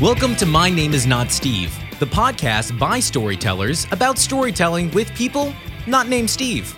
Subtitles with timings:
[0.00, 5.52] Welcome to My Name is Not Steve, the podcast by storytellers about storytelling with people
[5.88, 6.72] not named Steve.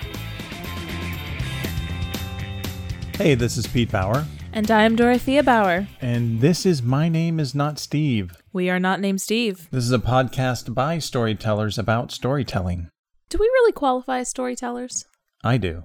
[3.18, 5.86] Hey, this is Pete Bauer, And I'm Dorothea Bauer.
[6.00, 8.32] and this is My Name is Not Steve.
[8.54, 9.68] We are not named Steve.
[9.70, 12.88] This is a podcast by storytellers about storytelling.
[13.28, 15.04] Do we really qualify as storytellers?
[15.44, 15.84] I do.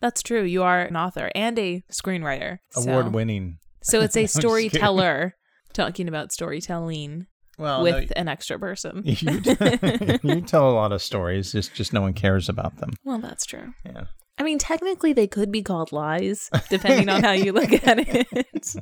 [0.00, 0.42] That's true.
[0.42, 2.58] You are an author and a screenwriter.
[2.72, 3.58] So- Award winning.
[3.84, 5.34] So it's a storyteller
[5.72, 7.26] talking about storytelling
[7.58, 9.02] Well, with an extra person.
[9.04, 9.40] you,
[10.22, 12.94] you tell a lot of stories, just just no one cares about them.
[13.04, 13.74] Well, that's true.
[13.84, 14.04] Yeah.
[14.38, 18.76] I mean, technically, they could be called lies, depending on how you look at it.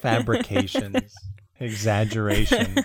[0.00, 1.14] Fabrications,
[1.60, 2.76] exaggeration.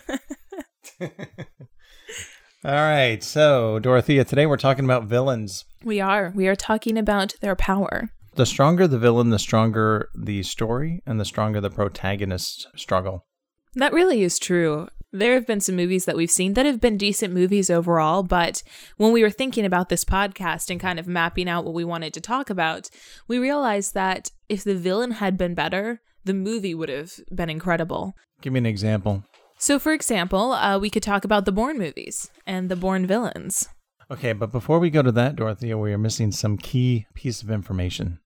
[2.66, 5.64] All right, so Dorothea, today we're talking about villains.
[5.84, 6.34] We are.
[6.36, 8.10] We are talking about their power.
[8.38, 13.26] The stronger the villain, the stronger the story, and the stronger the protagonist's struggle.
[13.74, 14.90] That really is true.
[15.12, 18.62] There have been some movies that we've seen that have been decent movies overall, but
[18.98, 22.14] when we were thinking about this podcast and kind of mapping out what we wanted
[22.14, 22.92] to talk about,
[23.28, 28.14] we realized that if the villain had been better, the movie would have been incredible.
[28.42, 29.24] Give me an example.
[29.58, 33.68] So, for example, uh, we could talk about the Bourne movies and the Bourne villains.
[34.12, 37.50] Okay, but before we go to that, Dorothea, we are missing some key piece of
[37.50, 38.20] information.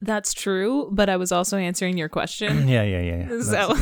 [0.00, 2.68] That's true, but I was also answering your question.
[2.68, 3.28] Yeah, yeah, yeah.
[3.30, 3.42] yeah.
[3.42, 3.74] So,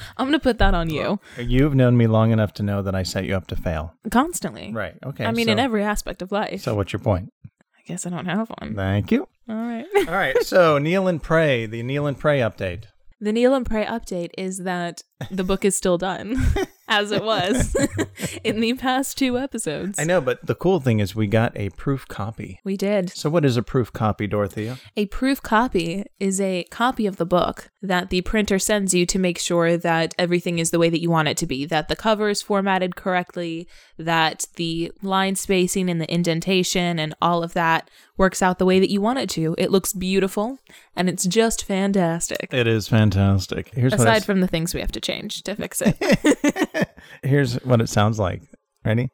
[0.16, 2.94] I'm going to put that on you You've known me long enough to know that
[2.94, 3.94] I set you up to fail.
[4.10, 4.72] constantly.
[4.72, 4.94] Right.
[5.04, 5.24] Okay.
[5.24, 6.60] I mean, so, in every aspect of life.
[6.62, 7.32] So, what's your point?
[7.44, 8.74] I guess I don't have one.
[8.76, 9.26] Thank you.
[9.48, 9.86] All right.
[10.08, 10.40] All right.
[10.44, 12.84] So, Kneel and Pray, the Kneel and Pray update.
[13.20, 16.36] The Kneel and Pray update is that the book is still done,
[16.92, 17.74] as it was
[18.44, 19.98] in the past two episodes.
[19.98, 22.60] I know, but the cool thing is we got a proof copy.
[22.64, 23.10] We did.
[23.10, 24.78] So, what is a proof copy, Dorothea?
[24.96, 29.18] A proof copy is a copy of the book that the printer sends you to
[29.18, 31.96] make sure that everything is the way that you want it to be, that the
[31.96, 33.66] cover is formatted correctly,
[33.96, 38.78] that the line spacing and the indentation and all of that works out the way
[38.78, 39.54] that you want it to.
[39.56, 40.58] It looks beautiful
[40.94, 42.52] and it's just fantastic.
[42.52, 43.72] It is fantastic.
[43.74, 45.96] Here's Aside from the things we have to change to fix it.
[47.22, 48.42] here's what it sounds like.
[48.84, 49.10] Ready?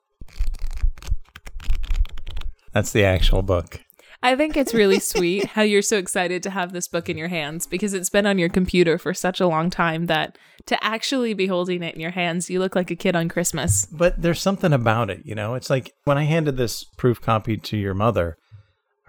[2.73, 3.81] That's the actual book.
[4.23, 7.29] I think it's really sweet how you're so excited to have this book in your
[7.29, 11.35] hands because it's been on your computer for such a long time that to actually
[11.35, 13.87] be holding it in your hands, you look like a kid on Christmas.
[13.87, 15.55] But there's something about it, you know?
[15.55, 18.37] It's like when I handed this proof copy to your mother,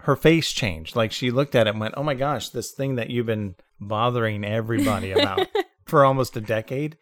[0.02, 0.94] her face changed.
[0.94, 3.56] Like she looked at it and went, Oh my gosh, this thing that you've been
[3.80, 5.48] bothering everybody about
[5.86, 6.96] for almost a decade,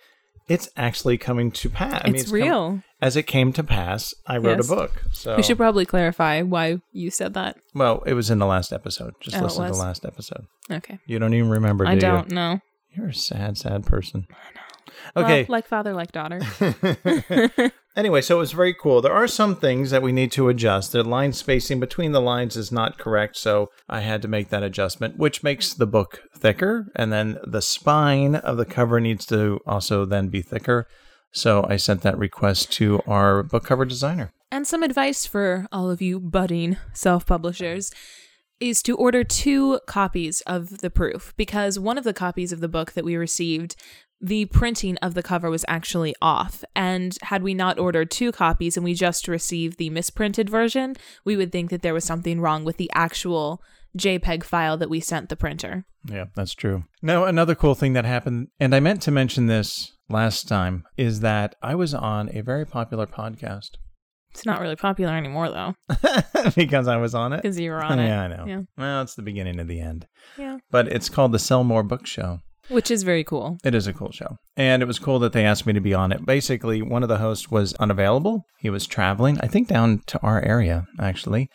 [0.49, 2.01] it's actually coming to pass.
[2.05, 2.83] I mean, it's, real.
[3.03, 4.71] as it came to pass, I wrote Yes.
[4.71, 5.03] a book.
[5.13, 7.57] So, We should probably clarify why you said that.
[7.75, 9.15] well, it was in the last episode.
[9.21, 10.47] Just Oh, listen to the last episode.
[10.71, 10.99] Okay.
[11.07, 12.35] You don't even remember, do I don't you?
[12.35, 12.61] know.
[12.91, 14.27] You're a sad, sad person.
[14.31, 14.39] Well,
[15.17, 15.47] Okay.
[15.49, 16.41] like father, like daughter.
[17.99, 19.01] Anyway, so it was very cool.
[19.01, 20.93] There are some things that we need to adjust.
[20.93, 24.63] The line spacing between the lines is not correct, so I had to make that
[24.63, 26.93] adjustment, which makes the book thicker.
[26.95, 30.87] And then the spine of the cover needs to also then be thicker.
[31.33, 34.31] So I sent that request to our book cover designer.
[34.53, 37.91] And some advice for all of you budding self publishers
[38.61, 42.69] is to order two copies of the proof because one of the copies of the
[42.69, 43.77] book that we received,
[44.21, 46.65] the printing of the cover was actually off.
[46.75, 51.37] And had we not ordered two copies and we just received the misprinted version, we
[51.37, 53.63] would think that there was something wrong with the actual
[53.97, 55.85] JPEG file that we sent the printer.
[56.09, 56.85] Yeah, that's true.
[57.03, 61.21] Now, another cool thing that happened, and I meant to mention this last time, is
[61.21, 63.71] that I was on a very popular podcast
[64.31, 65.75] It's not really popular anymore though,
[66.57, 67.43] because I was on it.
[67.43, 68.07] because you were on it.
[68.07, 68.45] yeah, I know.
[68.47, 68.61] Yeah.
[68.77, 70.07] Well, it's the beginning of the end.
[70.37, 70.59] Yeah.
[70.71, 72.41] But it's called the Sell More Book Show.
[72.69, 73.59] Which is very cool.
[73.65, 74.37] It is a cool show.
[74.57, 76.27] And it was cool that they asked me to be on it.
[76.27, 78.45] Basically, one of the hosts was unavailable.
[78.61, 81.49] He was traveling, I think down to our area, actually.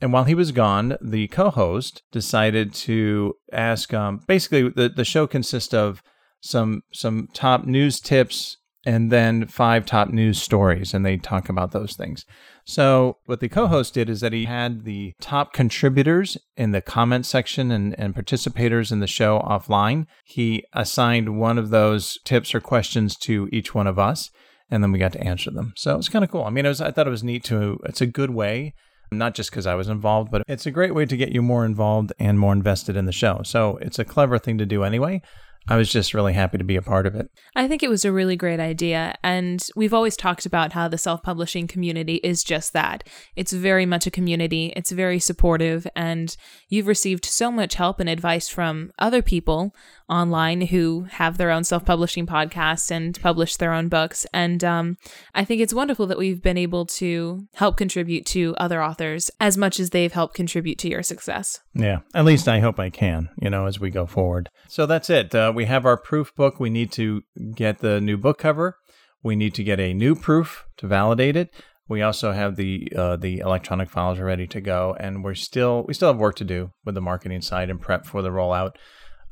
[0.00, 5.04] And while he was gone, the co host decided to ask um, basically, the, the
[5.04, 6.02] show consists of
[6.40, 8.56] some some top news tips
[8.86, 12.24] and then five top news stories, and they talk about those things.
[12.64, 16.80] So, what the co host did is that he had the top contributors in the
[16.80, 20.06] comment section and, and participators in the show offline.
[20.24, 24.30] He assigned one of those tips or questions to each one of us,
[24.70, 25.72] and then we got to answer them.
[25.76, 26.44] So, it was kind of cool.
[26.44, 28.74] I mean, it was, I thought it was neat to, it's a good way.
[29.12, 31.64] Not just because I was involved, but it's a great way to get you more
[31.64, 33.40] involved and more invested in the show.
[33.42, 35.20] So it's a clever thing to do anyway.
[35.68, 37.30] I was just really happy to be a part of it.
[37.54, 39.14] I think it was a really great idea.
[39.22, 43.04] And we've always talked about how the self publishing community is just that.
[43.36, 46.36] It's very much a community, it's very supportive, and
[46.68, 49.74] you've received so much help and advice from other people
[50.10, 54.26] online who have their own self publishing podcasts and publish their own books.
[54.34, 54.96] And um,
[55.34, 59.56] I think it's wonderful that we've been able to help contribute to other authors as
[59.56, 61.60] much as they've helped contribute to your success.
[61.74, 64.48] Yeah, at least I hope I can, you know, as we go forward.
[64.68, 65.34] So that's it.
[65.34, 66.58] Uh, we have our proof book.
[66.58, 67.22] We need to
[67.54, 68.76] get the new book cover.
[69.22, 71.54] We need to get a new proof to validate it.
[71.88, 75.84] We also have the uh, the electronic files are ready to go, and we're still
[75.88, 78.76] we still have work to do with the marketing side and prep for the rollout.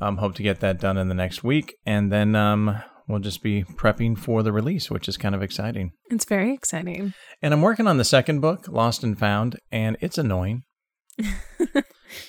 [0.00, 3.42] Um, hope to get that done in the next week, and then um, we'll just
[3.42, 5.90] be prepping for the release, which is kind of exciting.
[6.10, 7.14] It's very exciting.
[7.42, 10.62] And I'm working on the second book, Lost and Found, and it's annoying.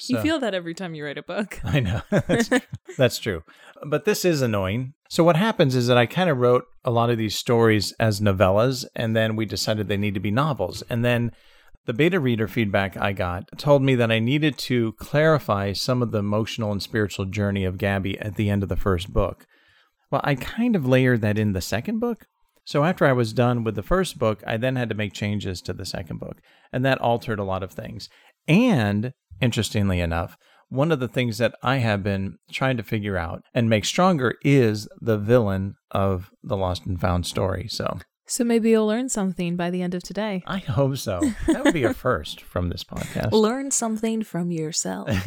[0.07, 1.59] You So- feel that every time you write a book.
[1.63, 2.01] I know.
[2.09, 2.49] that's,
[2.97, 3.43] that's true.
[3.87, 4.93] But this is annoying.
[5.09, 8.19] So, what happens is that I kind of wrote a lot of these stories as
[8.19, 10.83] novellas, and then we decided they need to be novels.
[10.89, 11.31] And then
[11.85, 16.11] the beta reader feedback I got told me that I needed to clarify some of
[16.11, 19.45] the emotional and spiritual journey of Gabby at the end of the first book.
[20.11, 22.25] Well, I kind of layered that in the second book.
[22.65, 25.61] So after I was done with the first book, I then had to make changes
[25.63, 26.37] to the second book,
[26.71, 28.09] and that altered a lot of things.
[28.47, 30.37] And interestingly enough,
[30.69, 34.35] one of the things that I have been trying to figure out and make stronger
[34.43, 37.67] is the villain of the Lost and Found story.
[37.67, 37.99] So
[38.29, 40.43] So maybe you'll learn something by the end of today.
[40.45, 41.19] I hope so.
[41.47, 43.31] That would be a first from this podcast.
[43.31, 45.09] Learn something from yourself.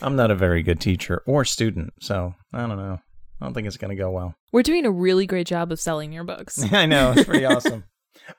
[0.00, 3.00] I'm not a very good teacher or student, so I don't know.
[3.40, 4.36] I don't think it's going to go well.
[4.52, 6.62] We're doing a really great job of selling your books.
[6.72, 7.82] I know it's pretty awesome.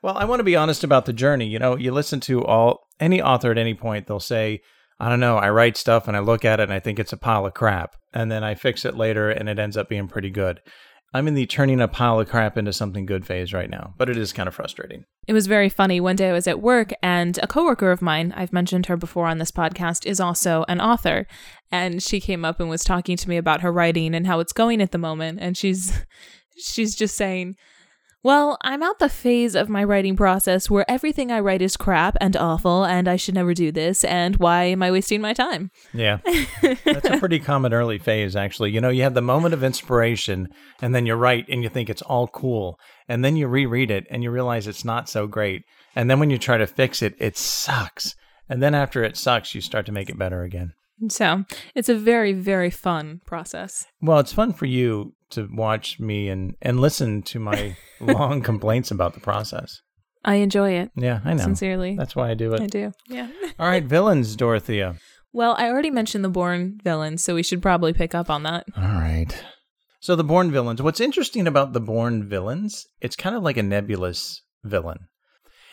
[0.00, 1.46] Well, I want to be honest about the journey.
[1.46, 4.62] You know, you listen to all any author at any point, they'll say,
[4.98, 7.12] "I don't know, I write stuff and I look at it and I think it's
[7.12, 10.08] a pile of crap, and then I fix it later and it ends up being
[10.08, 10.62] pretty good."
[11.14, 14.10] I'm in the turning a pile of crap into something good phase right now, but
[14.10, 15.04] it is kind of frustrating.
[15.28, 16.00] It was very funny.
[16.00, 19.26] One day I was at work, and a coworker of mine, I've mentioned her before
[19.26, 21.28] on this podcast, is also an author.
[21.70, 24.52] And she came up and was talking to me about her writing and how it's
[24.52, 25.38] going at the moment.
[25.40, 26.04] And she's
[26.58, 27.54] she's just saying,
[28.24, 32.16] Well, I'm at the phase of my writing process where everything I write is crap
[32.22, 35.70] and awful, and I should never do this, and why am I wasting my time?
[35.92, 36.20] Yeah.
[36.62, 38.70] That's a pretty common early phase, actually.
[38.70, 40.48] You know, you have the moment of inspiration,
[40.80, 42.80] and then you write and you think it's all cool.
[43.10, 45.64] And then you reread it and you realize it's not so great.
[45.94, 48.16] And then when you try to fix it, it sucks.
[48.48, 50.72] And then after it sucks, you start to make it better again.
[51.08, 51.44] So
[51.74, 53.86] it's a very, very fun process.
[54.00, 58.90] Well, it's fun for you to watch me and, and listen to my long complaints
[58.90, 59.80] about the process.
[60.24, 61.42] I enjoy it, Yeah, I know.
[61.44, 61.96] sincerely.
[61.96, 62.60] That's why I do it.
[62.60, 62.92] I do.
[63.08, 63.28] Yeah.
[63.58, 64.96] All right, villains, Dorothea.
[65.32, 68.64] Well, I already mentioned the Bourne villains, so we should probably pick up on that.
[68.76, 69.44] All right.
[70.00, 70.80] So the Bourne villains.
[70.80, 75.00] What's interesting about the Bourne villains, it's kind of like a nebulous villain.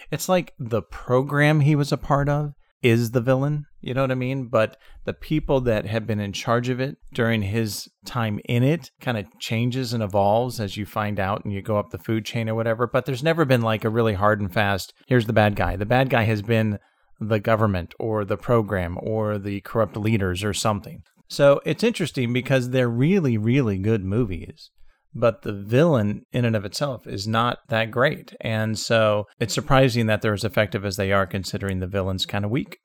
[0.10, 4.12] It's like the program he was a part of is the villain, you know what
[4.12, 4.48] I mean?
[4.48, 8.92] But the people that have been in charge of it during his time in it
[9.00, 12.25] kind of changes and evolves as you find out and you go up the food
[12.25, 12.88] chain or whatever.
[12.88, 15.75] But there's never been like a really hard and fast, here's the bad guy.
[15.75, 16.80] The bad guy has been
[17.19, 21.04] the government or the program or the corrupt leaders or something.
[21.27, 24.72] So it's interesting because they're really, really good movies.
[25.13, 28.34] But the villain in and of itself is not that great.
[28.42, 32.46] And so it's surprising that they're as effective as they are considering the villain's kind
[32.46, 32.80] of weak.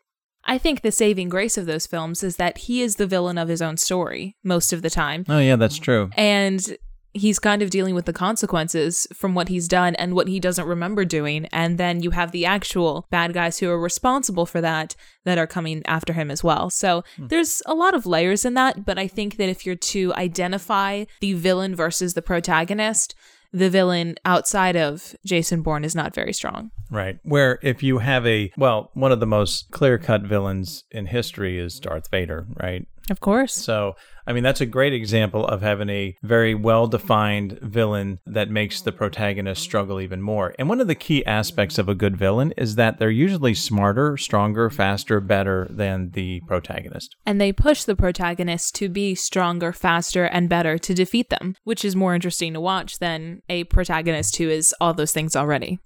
[0.45, 3.49] I think the saving grace of those films is that he is the villain of
[3.49, 5.25] his own story most of the time.
[5.29, 6.11] Oh, yeah, that's true.
[6.17, 6.77] And
[7.17, 10.67] he's kind of dealing with the consequences from what he's done and what he doesn't
[10.67, 11.47] remember doing.
[11.47, 14.95] And then you have the actual bad guys who are responsible for that
[15.25, 16.71] that are coming after him as well.
[16.71, 17.27] So hmm.
[17.29, 18.85] there's a lot of layers in that.
[18.85, 23.15] But I think that if you're to identify the villain versus the protagonist,
[23.53, 26.71] the villain outside of Jason Bourne is not very strong.
[26.91, 27.19] Right.
[27.23, 31.59] Where if you have a, well, one of the most clear cut villains in history
[31.59, 32.87] is Darth Vader, right?
[33.09, 33.55] Of course.
[33.55, 33.95] So,
[34.27, 38.81] I mean, that's a great example of having a very well defined villain that makes
[38.81, 40.55] the protagonist struggle even more.
[40.59, 44.17] And one of the key aspects of a good villain is that they're usually smarter,
[44.17, 47.15] stronger, faster, better than the protagonist.
[47.25, 51.85] and they push the protagonist to be stronger, faster, and better to defeat them, which
[51.85, 55.79] is more interesting to watch than a protagonist who is all those things already.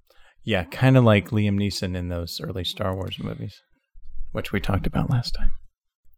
[0.42, 3.60] Yeah, kind of like Liam Neeson in those early Star Wars movies,
[4.32, 5.50] which we talked about last time.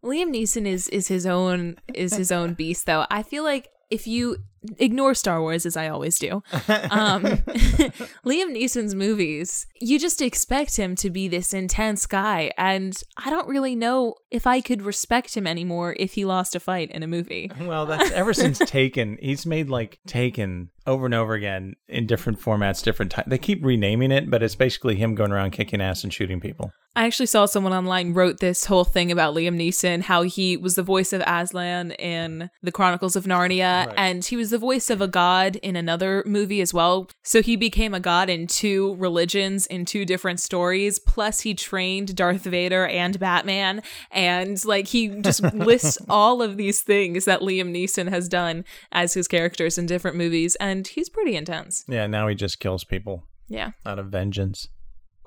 [0.04, 3.06] Liam Neeson is is his own is his own beast though.
[3.11, 4.38] I feel like if you
[4.78, 6.42] ignore Star Wars as I always do.
[6.90, 7.23] Um,
[8.25, 12.52] Liam Neeson's movies, you just expect him to be this intense guy.
[12.57, 16.61] And I don't really know if I could respect him anymore if he lost a
[16.61, 17.50] fight in a movie.
[17.73, 19.16] Well, that's ever since Taken.
[19.23, 23.28] He's made like Taken over and over again in different formats, different times.
[23.28, 26.73] They keep renaming it, but it's basically him going around kicking ass and shooting people.
[26.97, 30.75] I actually saw someone online wrote this whole thing about Liam Neeson, how he was
[30.75, 33.95] the voice of Aslan in The Chronicles of Narnia, Right.
[33.97, 37.09] and he was the voice of a god in another movie as well.
[37.25, 41.00] So he became a god in two religions, in two different stories.
[41.00, 43.82] Plus, he trained Darth Vader and Batman,
[44.12, 49.14] and like he just lists all of these things that Liam Neeson has done as
[49.14, 51.85] his characters in different movies, and he's pretty intense.
[51.88, 53.73] Yeah, now he just kills people Yeah.
[53.85, 54.68] out of vengeance.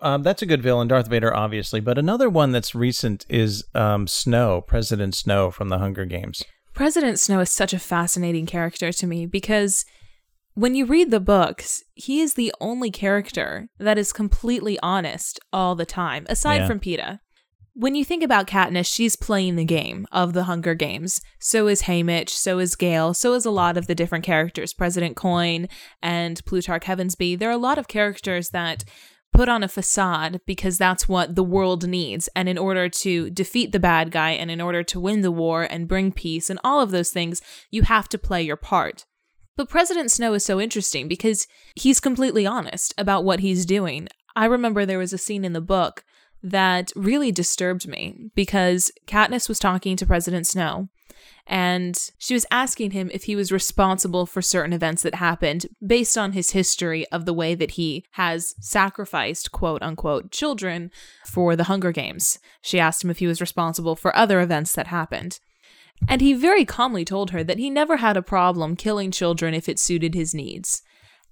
[0.01, 1.79] Um, that's a good villain, Darth Vader, obviously.
[1.79, 6.43] But another one that's recent is um, Snow, President Snow from the Hunger Games.
[6.75, 9.85] President Snow is such a fascinating character to me because
[10.55, 15.75] when you read the books, he is the only character that is completely honest all
[15.75, 16.67] the time, aside Yeah.
[16.67, 17.19] from Peeta.
[17.77, 21.19] When you think about Katniss, she's playing the game of the Hunger Games.
[21.39, 25.17] So is Haymitch, so is Gale, so is a lot of the different characters, President
[25.17, 25.67] Coin
[26.01, 27.37] and Plutarch Heavensbee.
[27.37, 28.85] There are a lot of characters that
[29.35, 32.29] put on a facade because that's what the world needs.
[32.35, 35.63] And in order to defeat the bad guy and in order to win the war
[35.63, 39.05] and bring peace and all of those things, you have to play your part.
[39.57, 44.07] But President Snow is so interesting because he's completely honest about what he's doing.
[44.35, 46.03] I remember there was a scene in the book
[46.45, 50.89] that really disturbed me because Katniss was talking to President Snow
[51.47, 56.17] and she was asking him if he was responsible for certain events that happened based
[56.17, 60.91] on his history of the way that he has sacrificed quote unquote children
[61.25, 62.39] for the Hunger Games.
[62.61, 65.39] She asked him if he was responsible for other events that happened.
[66.07, 69.69] And he very calmly told her that he never had a problem killing children if
[69.69, 70.81] it suited his needs.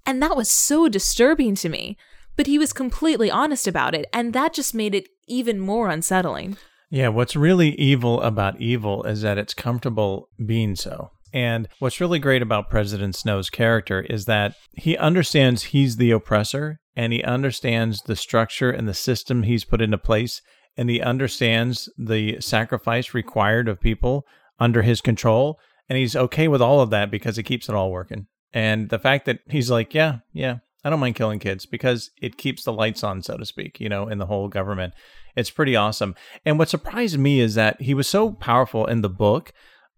[0.06, 1.96] And that was so disturbing to me.
[2.36, 6.56] But he was completely honest about it, and that just made it even more unsettling.
[6.90, 11.10] Yeah, what's really evil about evil is that it's comfortable being so.
[11.32, 16.78] And what's really great about President Snow's character is that he understands he's the oppressor
[16.94, 20.40] and he understands the structure and the system he's put into place
[20.76, 24.24] and he understands the sacrifice required of people
[24.60, 27.90] under his control and he's okay with all of that because it keeps it all
[27.90, 28.28] working.
[28.52, 32.36] And the fact that he's like, yeah, yeah, I don't mind killing kids because it
[32.36, 34.92] keeps the lights on, so to speak, you know, in the whole government.
[35.34, 36.14] It's pretty awesome.
[36.44, 39.52] And what surprised me is that he was so powerful in the book.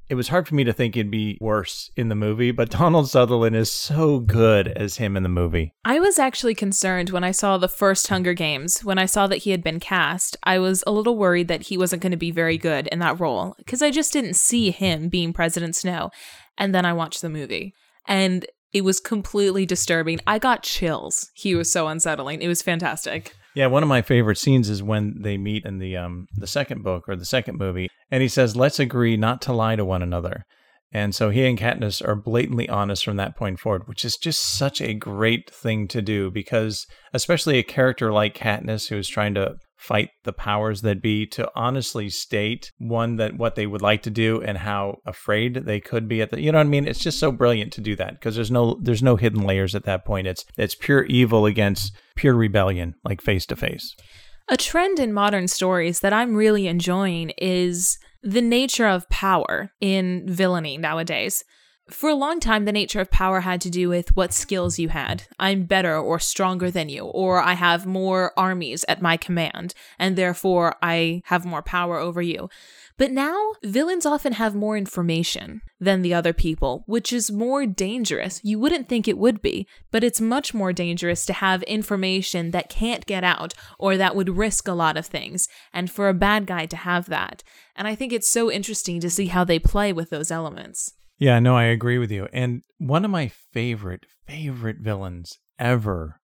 [0.09, 3.11] It was hard for me to think it'd be worse in the movie, but Donald
[3.11, 5.73] Sutherland is so good as him in the movie.
[5.85, 8.85] I was actually concerned when I saw the first Hunger Games.
[8.85, 11.77] When I saw that he had been cast, I was a little worried that he
[11.77, 15.09] wasn't going to be very good in that role because I just didn't see him
[15.09, 16.11] being President Snow.
[16.57, 17.75] And then I watched the movie
[18.07, 20.21] and it was completely disturbing.
[20.27, 21.31] I got chills.
[21.35, 22.43] He was so unsettling.
[22.43, 23.35] It was fantastic.
[23.55, 26.83] Yeah, one of my favorite scenes is when they meet in the um the second
[26.83, 30.03] book or the second movie, and he says, "Let's agree not to lie to one
[30.03, 30.45] another."
[30.93, 34.57] And so he and Katniss are blatantly honest from that point forward, which is just
[34.57, 39.57] such a great thing to do because, especially a character like Katniss who's trying to
[39.87, 44.11] fight the powers that be, to honestly state one that what they would like to
[44.11, 46.89] do and how afraid they could be at the, you know what I mean?
[46.89, 49.85] It's just so brilliant to do that because there's no there's no hidden layers at
[49.85, 50.27] that point.
[50.27, 53.95] It's it's pure evil against pure rebellion, like face to face.
[54.49, 60.25] A trend in modern stories that I'm really enjoying is the nature of power in
[60.27, 61.45] villainy nowadays.
[61.89, 64.89] For a long time, the nature of power had to do with what skills you
[64.89, 65.23] had.
[65.39, 70.17] I'm better or stronger than you, or I have more armies at my command, and
[70.17, 72.51] therefore I have more power over you.
[72.99, 78.41] But now, villains often have more information than the other people, which is more dangerous.
[78.43, 82.69] You wouldn't think it would be, but it's much more dangerous to have information that
[82.69, 86.47] can't get out or that would risk a lot of things, and for a bad
[86.49, 87.45] guy to have that.
[87.77, 90.93] And I think it's so interesting to see how they play with those elements.
[91.19, 92.29] Yeah, no, I agree with you.
[92.33, 96.21] And one of my favorite, favorite villains ever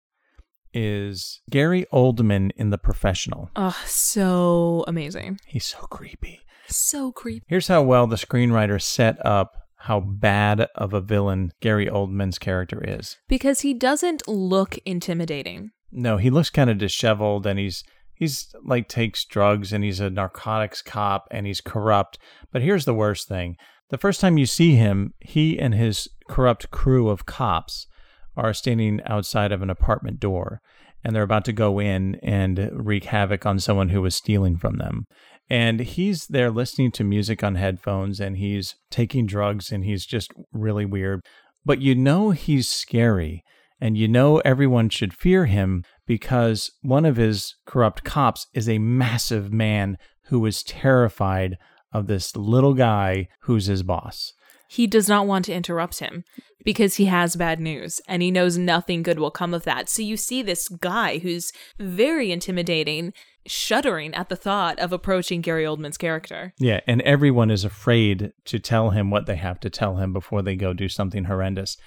[0.73, 3.49] is Gary Oldman in The Professional.
[3.55, 5.39] Oh, so amazing.
[5.45, 6.41] He's so creepy.
[6.67, 7.45] So creepy.
[7.47, 12.81] Here's how well the screenwriter set up how bad of a villain Gary Oldman's character
[12.85, 13.17] is.
[13.27, 15.71] Because he doesn't look intimidating.
[15.91, 17.83] No, he looks kind of disheveled and he's
[18.15, 22.17] he's like takes drugs and he's a narcotics cop and he's corrupt.
[22.51, 23.57] But here's the worst thing.
[23.89, 27.87] The first time you see him, he and his corrupt crew of cops
[28.35, 30.61] are standing outside of an apartment door
[31.03, 34.77] and they're about to go in and wreak havoc on someone who was stealing from
[34.77, 35.05] them.
[35.49, 40.31] And he's there listening to music on headphones and he's taking drugs and he's just
[40.53, 41.21] really weird.
[41.65, 43.43] but you know he's scary
[43.79, 48.79] and you know everyone should fear him because one of his corrupt cops is a
[48.79, 51.57] massive man who is terrified
[51.93, 54.33] of this little guy who's his boss.
[54.67, 56.23] He does not want to interrupt him
[56.63, 59.89] because he has bad news and he knows nothing good will come of that.
[59.89, 63.13] So you see this guy who's very intimidating,
[63.45, 66.53] shuddering at the thought of approaching Gary Oldman's character.
[66.57, 70.41] Yeah, and everyone is afraid to tell him what they have to tell him before
[70.41, 71.77] they go do something horrendous.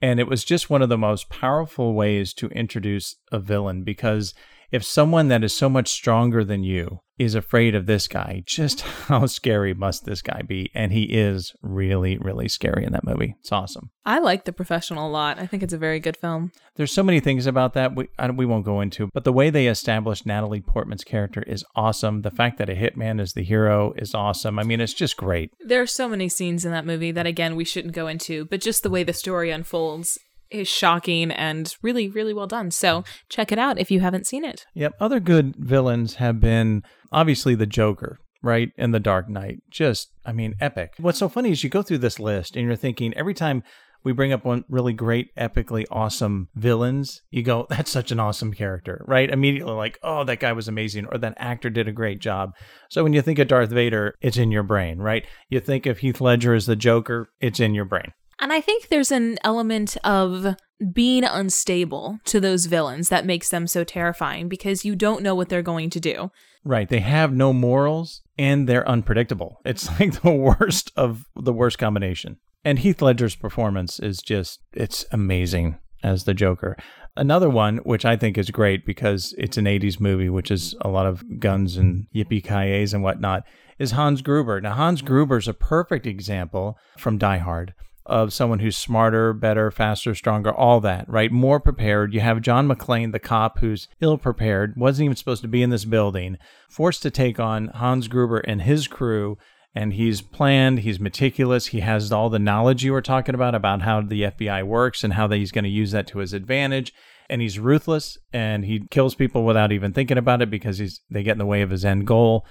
[0.00, 4.34] And it was just one of the most powerful ways to introduce a villain because
[4.70, 8.80] if someone that is so much stronger than you is afraid of this guy, just
[9.08, 10.70] how scary must this guy be?
[10.74, 13.36] And he is really, really scary in that movie.
[13.40, 13.90] It's awesome.
[14.04, 15.38] I like The Professional a lot.
[15.38, 16.52] I think it's a very good film.
[16.76, 19.66] There's so many things about that we, we won't go into, but the way they
[19.66, 22.22] established Natalie Portman's character is awesome.
[22.22, 24.58] The fact that a hitman is the hero is awesome.
[24.58, 25.50] I mean, it's just great.
[25.60, 28.60] There are so many scenes in that movie that, again, we shouldn't go into, but
[28.60, 30.18] just the way the story unfolds
[30.50, 32.70] is shocking and really, really well done.
[32.70, 34.66] So check it out if you haven't seen it.
[34.74, 34.94] Yep.
[35.00, 38.70] Other good villains have been obviously the Joker, right?
[38.78, 39.58] And the Dark Knight.
[39.70, 40.94] Just, I mean, epic.
[40.98, 43.62] What's so funny is you go through this list and you're thinking every time
[44.06, 48.54] we bring up one really great, epically awesome villains, you go, that's such an awesome
[48.54, 49.28] character, right?
[49.28, 52.52] Immediately, like, oh, that guy was amazing, or that actor did a great job.
[52.88, 55.26] So when you think of Darth Vader, it's in your brain, right?
[55.50, 58.12] You think of Heath Ledger as the Joker, it's in your brain.
[58.38, 60.56] And I think there's an element of
[60.92, 65.48] being unstable to those villains that makes them so terrifying because you don't know what
[65.48, 66.30] they're going to do.
[66.64, 66.88] Right.
[66.88, 69.60] They have no morals and they're unpredictable.
[69.64, 72.36] It's like the worst of the worst combination.
[72.64, 76.76] And Heath Ledger's performance is just, it's amazing as the Joker.
[77.16, 80.88] Another one, which I think is great because it's an 80s movie, which is a
[80.88, 83.44] lot of guns and yippee ki and whatnot,
[83.78, 84.60] is Hans Gruber.
[84.60, 87.72] Now, Hans Gruber is a perfect example from Die Hard
[88.06, 91.32] of someone who's smarter, better, faster, stronger, all that, right?
[91.32, 92.14] More prepared.
[92.14, 95.70] You have John McClane, the cop who's ill prepared, wasn't even supposed to be in
[95.70, 96.38] this building,
[96.70, 99.36] forced to take on Hans Gruber and his crew.
[99.74, 103.82] And he's planned, he's meticulous, he has all the knowledge you were talking about, about
[103.82, 106.94] how the FBI works and how he's going to use that to his advantage.
[107.28, 111.22] And he's ruthless and he kills people without even thinking about it because he's they
[111.22, 112.46] get in the way of his end goal.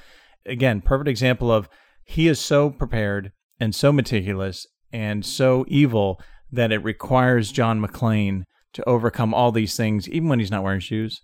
[0.46, 1.68] Again, perfect example of
[2.04, 6.22] he is so prepared and so meticulous and so evil
[6.54, 10.80] that it requires John McClane to overcome all these things, even when he's not wearing
[10.80, 11.22] shoes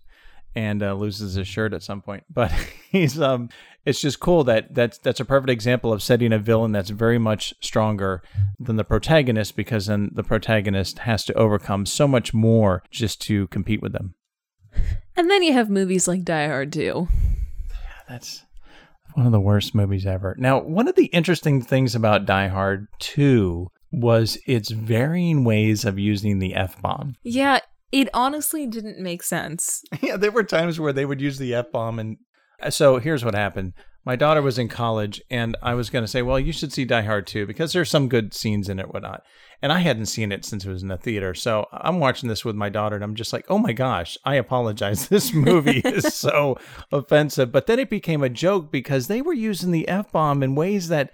[0.54, 2.26] and uh, loses his shirt at some point.
[2.34, 2.52] But
[2.92, 3.48] he's um,
[3.86, 7.18] it's just cool that that's that's a perfect example of setting a villain that's very
[7.18, 8.22] much stronger
[8.60, 13.48] than the protagonist because then the protagonist has to overcome so much more just to
[13.48, 14.16] compete with them.
[15.16, 17.08] And then you have movies like Die Hard 2.
[17.70, 17.76] Yeah,
[18.10, 18.44] that's
[19.14, 20.36] one of the worst movies ever.
[20.38, 26.00] Now, one of the interesting things about Die Hard 2 was its varying ways of
[26.00, 27.16] using the F bomb.
[27.24, 27.60] Yeah,
[27.92, 29.84] it honestly didn't make sense.
[30.02, 32.00] yeah, there were times where they would use the F bomb.
[32.00, 32.18] And
[32.62, 36.08] uh, so here's what happened my daughter was in college, and I was going to
[36.08, 38.92] say, well, you should see Die Hard 2 because there's some good scenes in it,
[38.92, 39.24] whatnot.
[39.62, 41.36] And I hadn't seen it since it was in the theater.
[41.36, 44.36] So I'm watching this with my daughter, and I'm just like, oh my gosh, I
[44.36, 45.08] apologize.
[45.12, 46.58] This movie is so
[46.92, 47.52] offensive.
[47.52, 50.88] But then it became a joke because they were using the F bomb in ways
[50.88, 51.14] that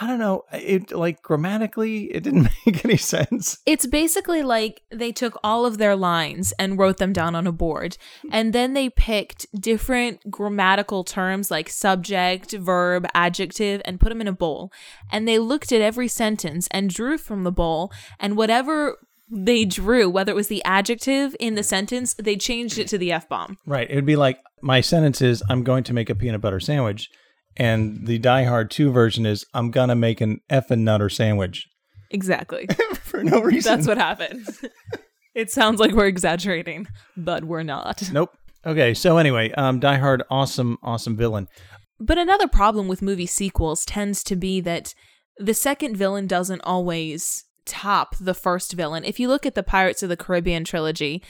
[0.00, 0.44] I don't know.
[0.52, 3.58] It like grammatically, it didn't make any sense.
[3.66, 7.52] It's basically like they took all of their lines and wrote them down on a
[7.52, 7.96] board,
[8.30, 14.28] and then they picked different grammatical terms like subject, verb, adjective, and put them in
[14.28, 14.72] a bowl.
[15.10, 18.98] And they looked at every sentence and drew from the bowl, and whatever
[19.30, 23.12] they drew, whether it was the adjective in the sentence, they changed it to the
[23.12, 23.58] F bomb.
[23.66, 23.88] Right.
[23.90, 27.10] It would be like my sentence is, I'm going to make a peanut butter sandwich
[27.58, 31.66] and the Die Hard 2 version is I'm gonna make an effing nutter sandwich.
[32.10, 32.66] Exactly.
[33.02, 33.74] For no reason.
[33.74, 34.46] That's what happened.
[35.34, 38.10] it sounds like we're exaggerating, but we're not.
[38.12, 38.30] Nope.
[38.66, 41.48] Okay, so anyway, um, Die Hard, awesome, awesome villain.
[42.00, 44.94] But another problem with movie sequels tends to be that
[45.38, 49.04] the second villain doesn't always top the first villain.
[49.04, 51.22] If you look at the Pirates of the Caribbean trilogy,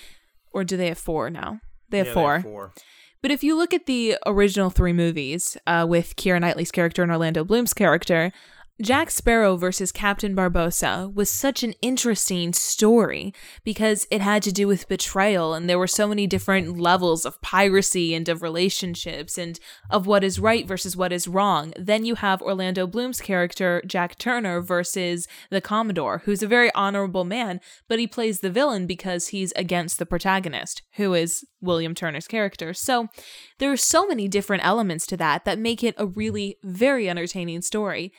[0.53, 1.61] or do they have four now?
[1.91, 2.29] They have, yeah, four.
[2.29, 2.73] They have four.
[3.21, 7.11] But if you look at the original three movies uh, with Keira Knightley's character and
[7.11, 8.33] Orlando Bloom's character,
[8.81, 14.69] Jack Sparrow versus Captain Barbossa was such an interesting story because it had to do
[14.69, 19.59] with betrayal, and there were so many different levels of piracy and of relationships and
[19.91, 21.73] of what is right versus what is wrong.
[21.77, 27.25] Then you have Orlando Bloom's character, Jack Turner, versus the Commodore, who's a very honorable
[27.25, 32.29] man, but he plays the villain because he's against the protagonist, who is William Turner's
[32.29, 32.73] character.
[32.73, 33.09] So
[33.59, 37.63] there are so many different elements to that that make it a really very entertaining
[37.63, 38.13] story.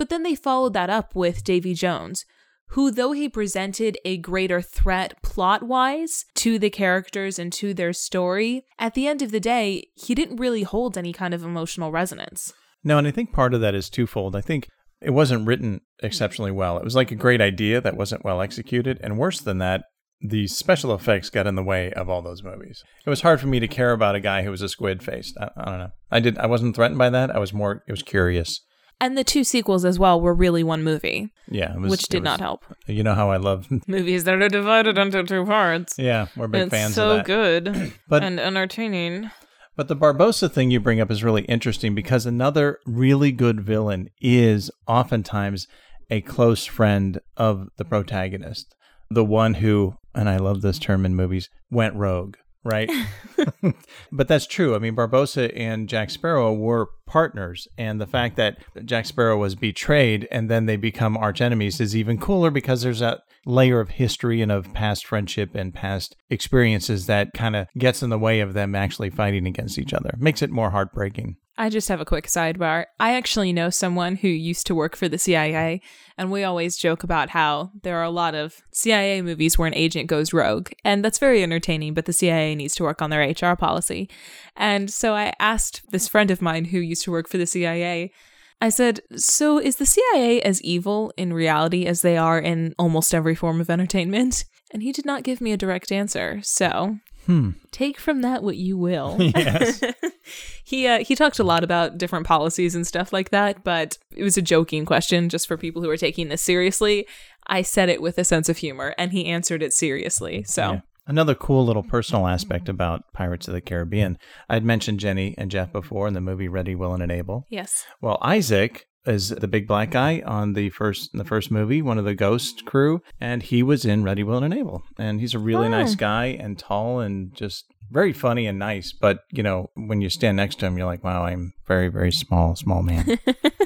[0.00, 2.24] But then they followed that up with Davy Jones,
[2.68, 7.92] who, though he presented a greater threat plot wise to the characters and to their
[7.92, 11.92] story, at the end of the day, he didn't really hold any kind of emotional
[11.92, 12.54] resonance.
[12.82, 14.34] No, and I think part of that is twofold.
[14.34, 14.68] I think
[15.02, 16.78] it wasn't written exceptionally well.
[16.78, 18.98] It was like a great idea that wasn't well executed.
[19.02, 19.82] And worse than that,
[20.22, 22.82] the special effects got in the way of all those movies.
[23.04, 25.36] It was hard for me to care about a guy who was a squid faced.
[25.38, 25.90] I, I, don't know.
[26.10, 26.38] I did.
[26.38, 27.30] I wasn't threatened by that.
[27.36, 27.84] I was more.
[27.86, 28.62] It was curious.
[29.00, 31.30] And the two sequels as well were really one movie.
[31.48, 32.64] Yeah, was, which did was, not help.
[32.86, 35.98] You know how I love movies that are divided into two parts.
[35.98, 37.26] Yeah, we're big it's fans so of that.
[37.26, 39.30] good but, and entertaining.
[39.74, 44.10] But the Barbossa thing you bring up is really interesting because another really good villain
[44.20, 45.66] is oftentimes
[46.10, 48.74] a close friend of the protagonist,
[49.08, 52.90] the one who, and I love this term in movies, went rogue right?
[54.12, 54.74] but that's true.
[54.74, 59.56] I mean, Barbossa and Jack Sparrow were partners, and the fact that Jack Sparrow was
[59.56, 63.90] betrayed and then they become arch enemies is even cooler because there's that layer of
[63.90, 68.38] history and of past friendship and past experiences that kind of gets in the way
[68.38, 70.14] of them actually fighting against each other.
[70.18, 71.36] Makes it more heartbreaking.
[71.60, 72.86] I just have a quick sidebar.
[72.98, 75.82] I actually know someone who used to work for the CIA,
[76.16, 79.74] and we always joke about how there are a lot of CIA movies where an
[79.74, 83.28] agent goes rogue, and that's very entertaining, but the CIA needs to work on their
[83.28, 84.08] HR policy.
[84.56, 88.12] And so I asked this friend of mine who used to work for the CIA,
[88.60, 93.14] I said, So is the CIA as evil in reality as they are in almost
[93.14, 94.44] every form of entertainment?
[94.72, 96.40] And he did not give me a direct answer.
[96.42, 97.50] So Hmm.
[97.70, 99.16] Take from that what you will.
[99.20, 99.82] Yes.
[100.64, 104.22] he uh, he talked a lot about different policies and stuff like that, but it
[104.22, 107.06] was a joking question just for people who are taking this seriously.
[107.46, 110.44] I said it with a sense of humor, and he answered it seriously.
[110.44, 110.72] So.
[110.72, 110.80] Yeah.
[111.10, 114.16] Another cool little personal aspect about Pirates of the Caribbean.
[114.48, 117.46] I'd mentioned Jenny and Jeff before in the movie Ready, Willing, and Able.
[117.50, 117.84] Yes.
[118.00, 122.04] Well, Isaac is the big black guy on the first the first movie, one of
[122.04, 124.84] the ghost crew, and he was in Ready, Willing, and Able.
[125.00, 125.70] And he's a really Oh.
[125.70, 128.92] nice guy and tall and just very funny and nice.
[128.92, 132.12] But you know, when you stand next to him, you're like, wow, I'm very very
[132.12, 133.18] small, small man.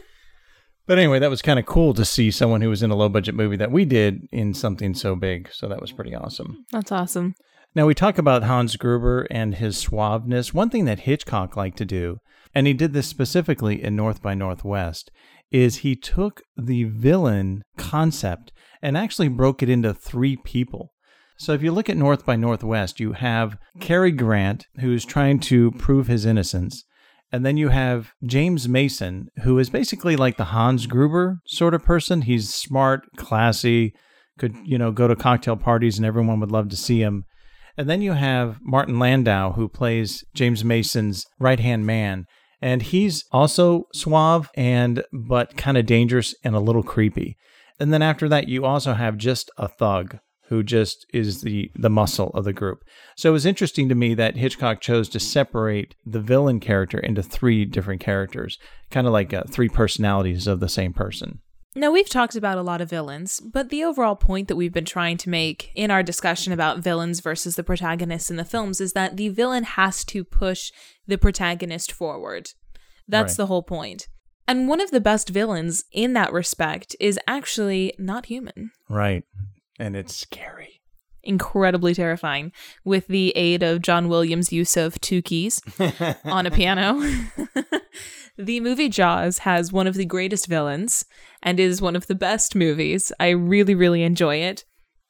[0.86, 3.08] but anyway, that was kind of cool to see someone who was in a low
[3.08, 5.50] budget movie that we did in something so big.
[5.52, 6.64] So that was pretty awesome.
[6.72, 7.34] That's awesome.
[7.74, 10.54] Now, we talk about Hans Gruber and his suaveness.
[10.54, 12.18] One thing that Hitchcock liked to do,
[12.54, 15.10] and he did this specifically in North by Northwest,
[15.50, 20.92] is he took the villain concept and actually broke it into three people.
[21.36, 25.72] So if you look at North by Northwest, you have Cary Grant, who's trying to
[25.72, 26.84] prove his innocence.
[27.34, 31.82] And then you have James Mason, who is basically like the Hans Gruber sort of
[31.82, 32.22] person.
[32.22, 33.92] He's smart, classy,
[34.38, 37.24] could, you know, go to cocktail parties and everyone would love to see him.
[37.76, 42.26] And then you have Martin Landau, who plays James Mason's right hand man.
[42.62, 47.36] And he's also suave and but kind of dangerous and a little creepy.
[47.80, 51.90] And then after that, you also have just a thug who just is the the
[51.90, 52.84] muscle of the group.
[53.16, 57.22] So it was interesting to me that Hitchcock chose to separate the villain character into
[57.22, 58.58] three different characters,
[58.90, 61.40] kind of like uh, three personalities of the same person.
[61.76, 64.84] Now, we've talked about a lot of villains, but the overall point that we've been
[64.84, 68.92] trying to make in our discussion about villains versus the protagonists in the films is
[68.92, 70.70] that the villain has to push
[71.08, 72.50] the protagonist forward.
[73.08, 73.36] That's Right.
[73.38, 74.06] the whole point.
[74.46, 78.70] And one of the best villains in that respect is actually not human.
[78.88, 79.24] Right.
[79.78, 80.80] And it's scary.
[81.22, 82.52] Incredibly terrifying,
[82.84, 85.62] with the aid of John Williams' use of two keys
[86.24, 87.00] on a piano.
[88.38, 91.06] the movie Jaws has one of the greatest villains
[91.42, 93.10] and is one of the best movies.
[93.18, 94.64] I really, really enjoy it.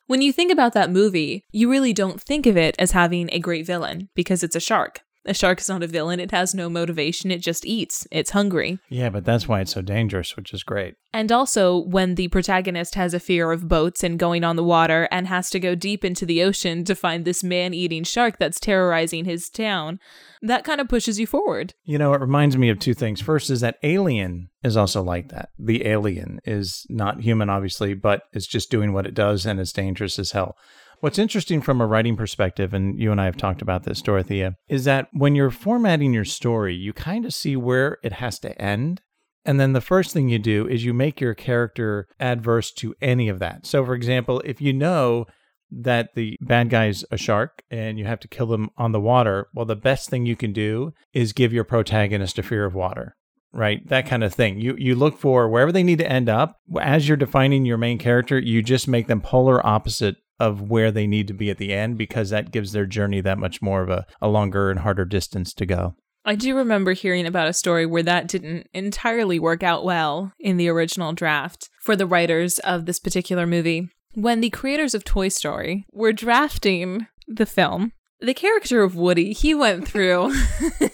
[0.06, 3.38] When you think about that movie, you really don't think of it as having a
[3.38, 5.00] great villain because it's a shark.
[5.26, 8.06] A shark is not a villain, it has no motivation, it just eats.
[8.10, 8.78] It's hungry.
[8.88, 10.96] Yeah, but that's why it's so dangerous, which is great.
[11.14, 15.08] And also, when the protagonist has a fear of boats and going on the water
[15.10, 18.60] and has to go deep into the ocean to find this man eating shark that's
[18.60, 19.98] terrorizing his town,
[20.42, 21.72] that kind of pushes you forward.
[21.84, 23.20] You know, it reminds me of two things.
[23.20, 25.50] First is that Alien is also like that.
[25.58, 29.72] The alien is not human, obviously, but it's just doing what it does and it's
[29.72, 30.56] dangerous as hell.
[31.00, 34.56] What's interesting from a writing perspective, and you and I have talked about this, Dorothea,
[34.68, 38.60] is that when you're formatting your story, you kind of see where it has to
[38.60, 39.00] end.
[39.44, 43.28] And then the first thing you do is you make your character adverse to any
[43.28, 43.66] of that.
[43.66, 45.26] So, for example, if you know
[45.70, 49.48] that the bad guy's a shark and you have to kill them on the water,
[49.54, 53.16] well, the best thing you can do is give your protagonist a fear of water.
[53.52, 54.60] Right, that kind of thing.
[54.60, 56.58] You you look for wherever they need to end up.
[56.80, 61.06] As you're defining your main character, you just make them polar opposite of where they
[61.06, 63.88] need to be at the end because that gives their journey that much more of
[63.88, 65.94] a, a longer and harder distance to go.
[66.24, 70.56] I do remember hearing about a story where that didn't entirely work out well in
[70.56, 73.90] the original draft for the writers of this particular movie.
[74.14, 79.54] When the creators of Toy Story were drafting the film, the character of Woody, he
[79.54, 80.32] went through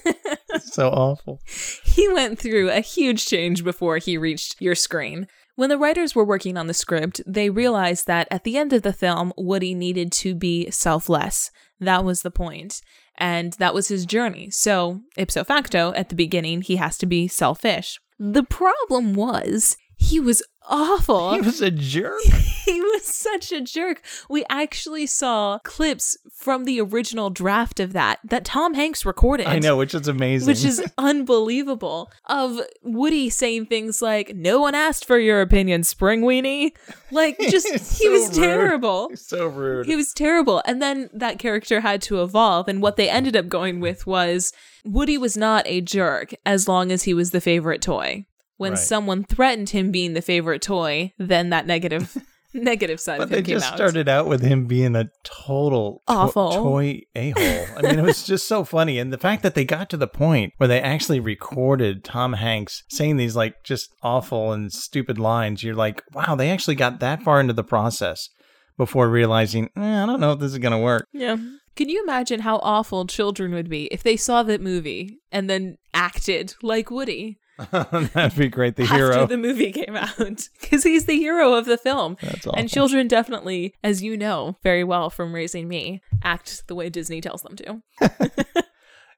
[0.58, 1.40] so awful.
[1.84, 5.26] he went through a huge change before he reached your screen.
[5.60, 8.80] When the writers were working on the script, they realized that at the end of
[8.80, 11.50] the film, Woody needed to be selfless.
[11.78, 12.80] That was the point,
[13.18, 14.48] and that was his journey.
[14.48, 18.00] So, ipso facto, at the beginning, he has to be selfish.
[18.18, 21.34] The problem was he was awful.
[21.34, 22.22] He was a jerk.
[22.64, 24.02] he was such a jerk.
[24.28, 29.46] We actually saw clips from the original draft of that that Tom Hanks recorded.
[29.46, 30.46] I know, which is amazing.
[30.46, 32.10] Which is unbelievable.
[32.26, 36.72] Of Woody saying things like, No one asked for your opinion, Spring Weenie.
[37.10, 38.34] Like, just, he was rude.
[38.34, 39.08] terrible.
[39.10, 39.86] He's so rude.
[39.86, 40.62] He was terrible.
[40.64, 42.68] And then that character had to evolve.
[42.68, 44.52] And what they ended up going with was
[44.84, 48.26] Woody was not a jerk as long as he was the favorite toy.
[48.60, 48.78] When Right.
[48.78, 52.14] someone threatened him being the favorite toy, then that negative
[52.52, 53.76] negative side but of him they came just out.
[53.78, 56.50] started out with him being a total to- Awful.
[56.52, 57.66] toy a hole.
[57.78, 60.06] I mean, it was just so funny, and the fact that they got to the
[60.06, 65.62] point where they actually recorded Tom Hanks saying these like just awful and stupid lines.
[65.62, 68.28] You're like, wow, they actually got that far into the process
[68.76, 71.06] before realizing, eh, I don't know if this is gonna work.
[71.14, 71.36] Yeah.
[71.76, 75.76] Can you imagine how awful children would be if they saw that movie and then
[75.94, 77.38] acted like Woody
[78.14, 78.76] That'd be great.
[78.76, 79.26] The after hero.
[79.26, 80.10] the movie came out?
[80.60, 82.16] Because he's the hero of the film.
[82.22, 82.58] That's awful.
[82.58, 87.20] And children definitely, as you know very well from raising me, act the way Disney
[87.20, 87.82] tells them to.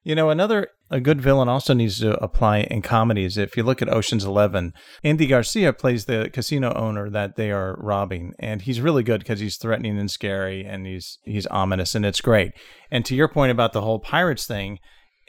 [0.05, 3.38] You know, another a good villain also needs to apply in comedies.
[3.38, 4.72] If you look at Ocean's Eleven,
[5.05, 9.38] Andy Garcia plays the casino owner that they are robbing, and he's really good because
[9.38, 12.52] he's threatening and scary, and he's he's ominous, and it's great.
[12.90, 14.81] And to your point about the whole pirates thing,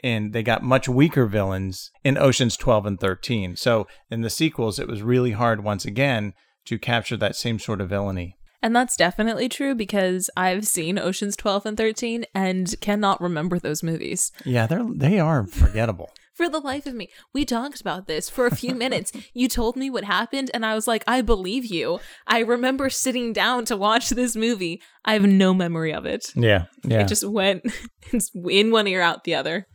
[0.04, 3.56] and they got much weaker villains in Ocean's Twelve and Thirteen.
[3.56, 6.34] So in the sequels, it was really hard once again
[6.66, 8.36] to capture that same sort of villainy.
[8.62, 13.82] And that's definitely true because I've seen Oceans 12 and 13 and cannot remember those
[13.82, 14.32] movies.
[14.46, 16.10] Yeah, they're they are forgettable.
[16.34, 19.12] For the life of me, we talked about this for a few minutes.
[19.34, 22.00] You told me what happened, and I was like, I believe you.
[22.26, 24.82] I remember sitting down to watch this movie.
[25.04, 26.32] I have no memory of it.
[26.34, 27.02] Yeah, yeah.
[27.02, 27.64] It just went
[28.50, 29.66] in one ear, out the other.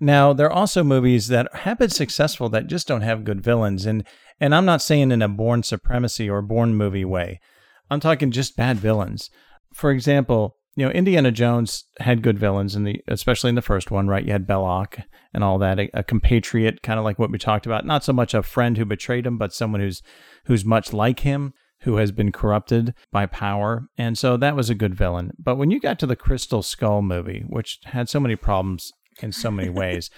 [0.00, 3.86] Now, there are also movies that have been successful that just don't have good villains.
[3.86, 4.04] And
[4.38, 7.40] and I'm not saying in a Bourne Supremacy or Bourne movie way.
[7.90, 9.30] I'm talking just bad villains.
[9.72, 13.90] For example, you know, Indiana Jones had good villains in the especially in the first
[13.90, 14.24] one, right?
[14.24, 17.64] You had Belloq and all that, a, a compatriot, kind of like what we talked
[17.64, 17.86] about.
[17.86, 20.02] Not so much a friend who betrayed him, but someone who's
[20.44, 23.88] who's much like him, who has been corrupted by power.
[23.96, 25.32] And so that was a good villain.
[25.38, 29.32] But when you got to the Crystal Skull movie, which had so many problems in
[29.32, 30.10] so many ways,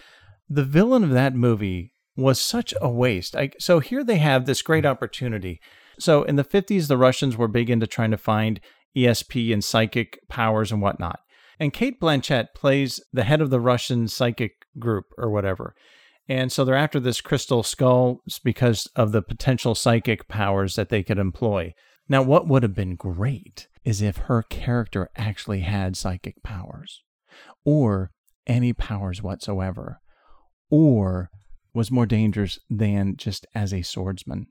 [0.48, 3.36] the villain of that movie was such a waste.
[3.36, 4.90] I, so here they have this great mm.
[4.90, 5.60] opportunity.
[5.98, 8.60] So in the 50s, the Russians were big into trying to find
[8.96, 11.20] ESP and psychic powers and whatnot.
[11.60, 15.74] And Cate Blanchett plays the head of the Russian psychic group or whatever.
[16.28, 21.02] And so they're after this crystal skull because of the potential psychic powers that they
[21.02, 21.74] could employ.
[22.08, 27.02] Now, what would have been great is if her character actually had psychic powers
[27.64, 28.10] or
[28.48, 30.00] any powers whatsoever,
[30.70, 31.30] or
[31.74, 34.46] was more dangerous than just as a swordsman.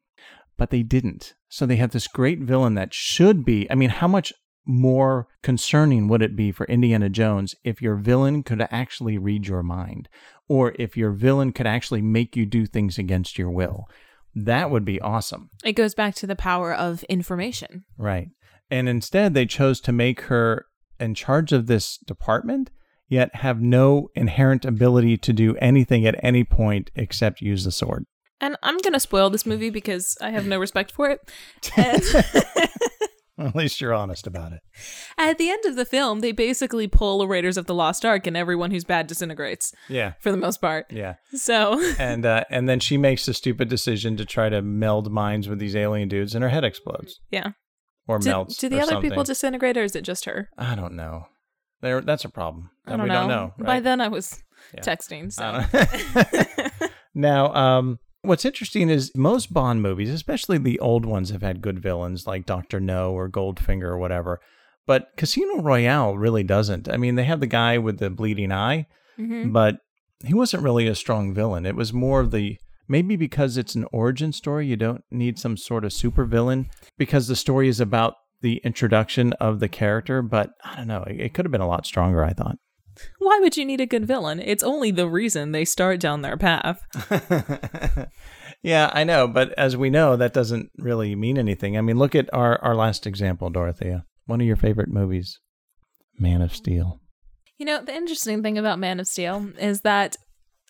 [0.56, 1.34] But they didn't.
[1.50, 4.32] So they have this great villain that should be, I mean, how much
[4.66, 9.64] more concerning would it be for Indiana Jones if your villain could actually read your
[9.64, 10.10] mind,
[10.48, 13.86] or if your villain could actually make you do things against your will?
[14.36, 15.50] That would be awesome.
[15.64, 17.86] It goes back to the power of information.
[17.98, 18.30] Right.
[18.70, 20.66] And instead, they chose to make her
[21.00, 22.70] in charge of this department,
[23.10, 28.06] yet have no inherent ability to do anything at any point except use the sword.
[28.40, 31.22] And I'm going to spoil this movie because I have no respect for it.
[33.40, 34.62] At least you're honest about it.
[35.16, 38.26] at the end of the film, they basically pull a Raiders of the Lost Ark
[38.26, 40.14] and everyone who's bad disintegrates Yeah.
[40.22, 40.88] for the most part.
[40.90, 41.16] Yeah.
[41.36, 45.48] So, And uh, and then she makes a stupid decision to try to meld minds
[45.48, 47.52] with these alien dudes, and her head explodes yeah.
[48.08, 48.58] or Do, melts.
[48.58, 49.12] do the other something.
[49.12, 50.50] people disintegrate or is it just her?
[50.58, 51.28] I don't know.
[51.82, 52.70] There, that's a problem.
[52.86, 53.14] I don't we know.
[53.28, 53.54] don't know.
[53.66, 54.82] By then I was Yeah.
[54.82, 55.32] texting.
[55.32, 55.62] So,
[57.14, 61.80] now, um, what's interesting is most Bond movies, especially the old ones, have had good
[61.80, 64.40] villains like Doctor No or Goldfinger or whatever.
[64.86, 66.90] But Casino Royale really doesn't.
[66.90, 68.88] I mean, they have the guy with the bleeding eye,
[69.20, 69.52] Mhm.
[69.52, 69.80] but
[70.26, 71.66] he wasn't really a strong villain.
[71.66, 72.58] It was more of the
[72.90, 77.28] maybe because it's an origin story, you don't need some sort of super villain because
[77.28, 80.22] the story is about the introduction of the character.
[80.22, 82.24] But I don't know, it, it could have been a lot stronger.
[82.24, 82.58] I thought.
[83.20, 84.40] Why would you need a good villain?
[84.40, 86.82] It's only the reason they start down their path.
[88.64, 91.78] yeah, I know, but as we know, that doesn't really mean anything.
[91.78, 94.06] I mean, look at our, our last example, Dorothea.
[94.26, 95.40] One of your favorite movies,
[96.18, 97.02] Man of Steel.
[97.58, 100.16] You know, the interesting thing about Man of Steel is that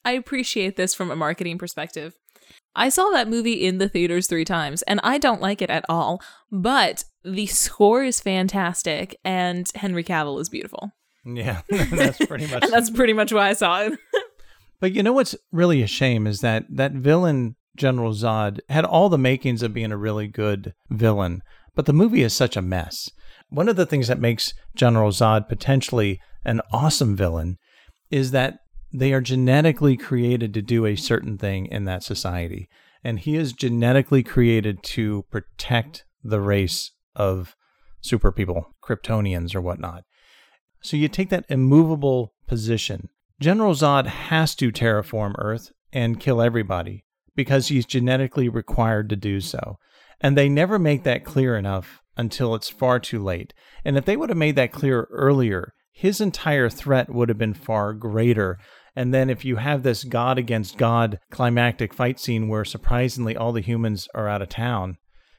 [0.05, 2.13] I appreciate this from a marketing perspective.
[2.77, 5.83] I saw that movie in the theaters three times, and I don't like it at
[5.89, 10.91] all, but the score is fantastic, and Henry Cavill is beautiful.
[11.25, 12.67] Yeah, that's pretty much.
[12.69, 13.99] that's pretty much why I saw it.
[14.79, 19.09] but you know what's really a shame is that that villain General Zod had all
[19.09, 21.41] the makings of being a really good villain,
[21.75, 23.09] but the movie is such a mess.
[23.49, 27.57] One of the things that makes General Zod potentially an awesome villain
[28.11, 28.59] is that
[28.91, 32.69] they are genetically created to do a certain thing in that society.
[33.03, 37.55] And he is genetically created to protect the race of
[38.01, 40.03] super people, Kryptonians or whatnot.
[40.81, 43.09] So you take that immovable position.
[43.39, 47.03] General Zod has to terraform Earth and kill everybody
[47.35, 49.77] because he's genetically required to do so.
[50.21, 53.53] And they never make that clear enough until it's far too late.
[53.85, 57.55] And if they would have made that clear earlier, his entire threat would have been
[57.55, 58.59] far greater.
[58.95, 63.51] And then if you have this God against God climactic fight scene where surprisingly all
[63.51, 64.97] the humans are out of town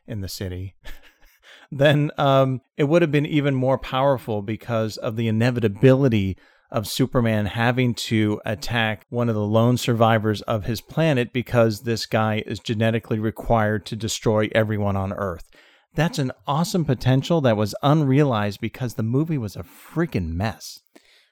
[0.09, 0.75] in the city,
[1.71, 6.37] then um, it would have been even more powerful because of the inevitability
[6.73, 12.05] of Superman having to attack one of the lone survivors of his planet because this
[12.05, 15.49] guy is genetically required to destroy everyone on Earth.
[15.95, 20.81] That's an awesome potential that was unrealized because the movie was a freaking mess.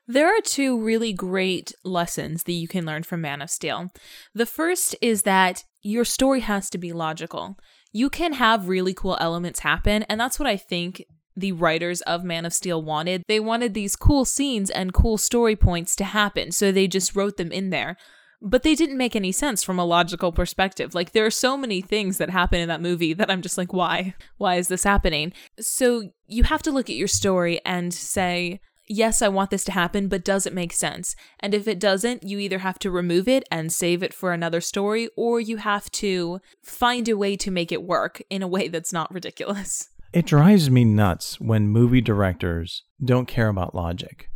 [0.09, 3.91] There are two really great lessons that you can learn from Man of Steel.
[4.35, 7.59] The first is that your story has to be logical.
[7.93, 12.25] You can have really cool elements happen, and that's what I think the writers of
[12.25, 13.25] Man of Steel wanted.
[13.27, 17.37] They wanted these cool scenes and cool story points to happen, so they just wrote
[17.37, 17.97] them in there
[18.41, 20.95] but they didn't make any sense from a logical perspective.
[20.95, 23.73] Like there are so many things that happen in that movie that I'm just like,
[23.73, 24.15] why?
[24.39, 25.33] Why is this happening?
[25.59, 29.73] So you have to look at your story and say, yes, I want this to
[29.73, 31.17] happen, but does it make sense?
[31.41, 34.61] And if it doesn't, you either have to remove it and save it for another
[34.61, 38.69] story, or you have to find a way to make it work in a way
[38.69, 39.89] that's not ridiculous.
[40.13, 44.31] It drives me nuts when movie directors don't care about logic.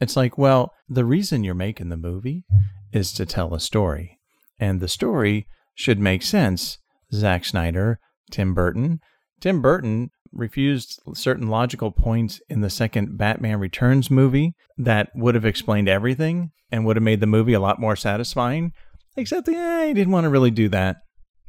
[0.00, 2.44] It's like, well, the reason you're making the movie
[2.92, 4.18] is to tell a story.
[4.58, 6.78] And the story should make sense.
[7.12, 7.98] Zack Snyder,
[8.30, 9.00] Tim Burton.
[9.40, 15.44] Tim Burton refused certain logical points in the second Batman Returns movie that would have
[15.44, 18.72] explained everything and would have made the movie a lot more satisfying.
[19.16, 20.96] Except, yeah, he didn't want to really do that.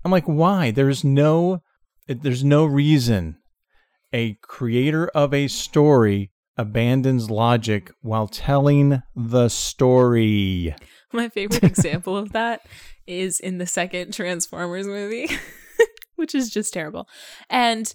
[0.03, 0.71] I'm like, why?
[0.71, 1.61] There's no,
[2.07, 3.35] there's no reason
[4.13, 10.75] a creator of a story abandons logic while telling the story.
[11.13, 12.61] My favorite example of that
[13.07, 15.29] is in the second Transformers movie,
[16.17, 17.07] which is just terrible.
[17.49, 17.91] And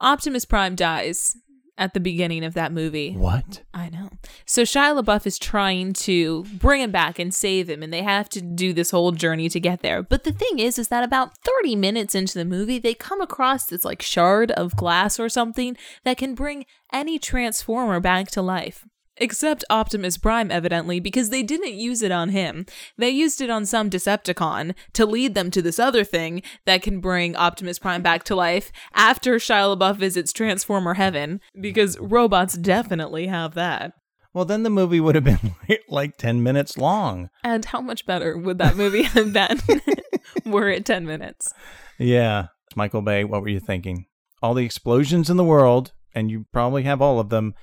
[0.00, 1.36] Optimus Prime dies
[1.78, 3.12] at the beginning of that movie.
[3.12, 3.62] What?
[3.72, 4.10] I know.
[4.44, 8.28] So Shia LaBeouf is trying to bring him back and save him, and they have
[8.30, 10.02] to do this whole journey to get there.
[10.02, 13.66] But the thing is, is that about 30 minutes into the movie, they come across
[13.66, 18.84] this like shard of glass or something that can bring any transformer back to life.
[19.20, 22.66] Except Optimus Prime, evidently, because they didn't use it on him.
[22.96, 27.00] They used it on some Decepticon to lead them to this other thing that can
[27.00, 33.26] bring Optimus Prime back to life after Shia LaBeouf visits Transformer Heaven, because robots definitely
[33.26, 33.92] have that.
[34.32, 35.54] Well, then the movie would have been
[35.88, 37.30] like 10 minutes long.
[37.42, 39.58] And how much better would that movie have been
[40.46, 41.52] were it 10 minutes?
[41.98, 42.48] Yeah.
[42.76, 44.06] Michael Bay, what were you thinking?
[44.40, 47.54] All the explosions in the world, and you probably have all of them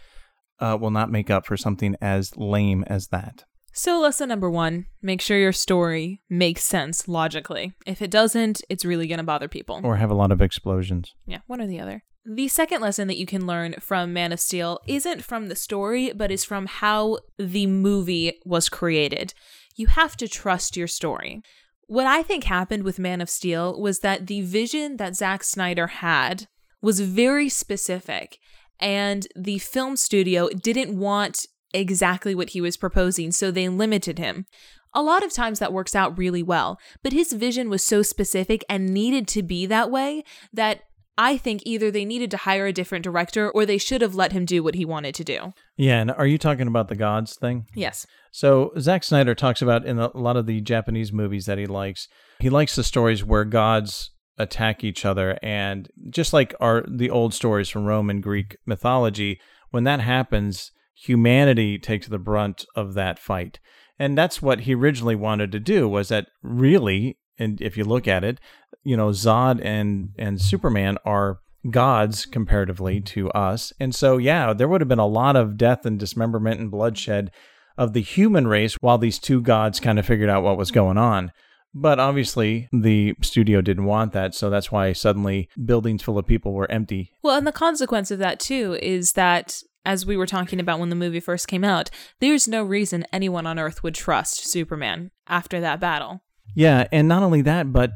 [0.60, 3.44] uh, will not make up for something as lame as that.
[3.74, 7.74] So, lesson number one make sure your story makes sense logically.
[7.86, 9.82] If it doesn't, it's really going to bother people.
[9.84, 11.13] Or have a lot of explosions.
[11.26, 12.04] Yeah, one or the other.
[12.24, 16.12] The second lesson that you can learn from Man of Steel isn't from the story,
[16.15, 19.34] but is from how the movie was created.
[19.76, 21.41] You have to trust your story.
[21.88, 25.88] What I think happened with Man of Steel was that the vision that Zack Snyder
[25.88, 26.48] had
[26.82, 28.39] was very specific
[28.80, 34.46] and the film studio didn't want exactly what he was proposing, so they limited him.
[34.94, 38.64] A lot of times that works out really well, but his vision was so specific
[38.70, 40.84] and needed to be that way that
[41.18, 44.32] I think either they needed to hire a different director or they should have let
[44.32, 45.54] him do what he wanted to do.
[45.78, 47.67] Yeah, and are you talking about the gods thing?
[47.73, 48.06] Yes.
[48.32, 52.08] So Zack Snyder talks about in a lot of the Japanese movies that he likes,
[52.40, 57.33] he likes the stories where gods attack each other and just like our the old
[57.33, 59.40] stories from Rome and Greek mythology
[59.71, 63.60] when that happens humanity takes the brunt of that fight.
[64.00, 68.08] And that's what he originally wanted to do was that really, and if you look
[68.08, 68.40] at it,
[68.83, 71.40] you know, Zod and and Superman are
[71.71, 73.73] gods comparatively to us.
[73.79, 77.31] And so yeah, there would have been a lot of death and dismemberment and bloodshed
[77.77, 80.98] of the human race while these two gods kind of figured out what was going
[80.98, 81.31] on.
[81.78, 86.54] But obviously, the studio didn't want that, so that's why suddenly buildings full of people
[86.54, 87.12] were empty.
[87.21, 90.90] Well, and the consequence of that too is that as we were talking about when
[90.90, 91.90] the movie first came out,
[92.21, 96.21] there's no reason anyone on Earth would trust Superman after that battle.
[96.56, 97.92] Yeah, and not only that, but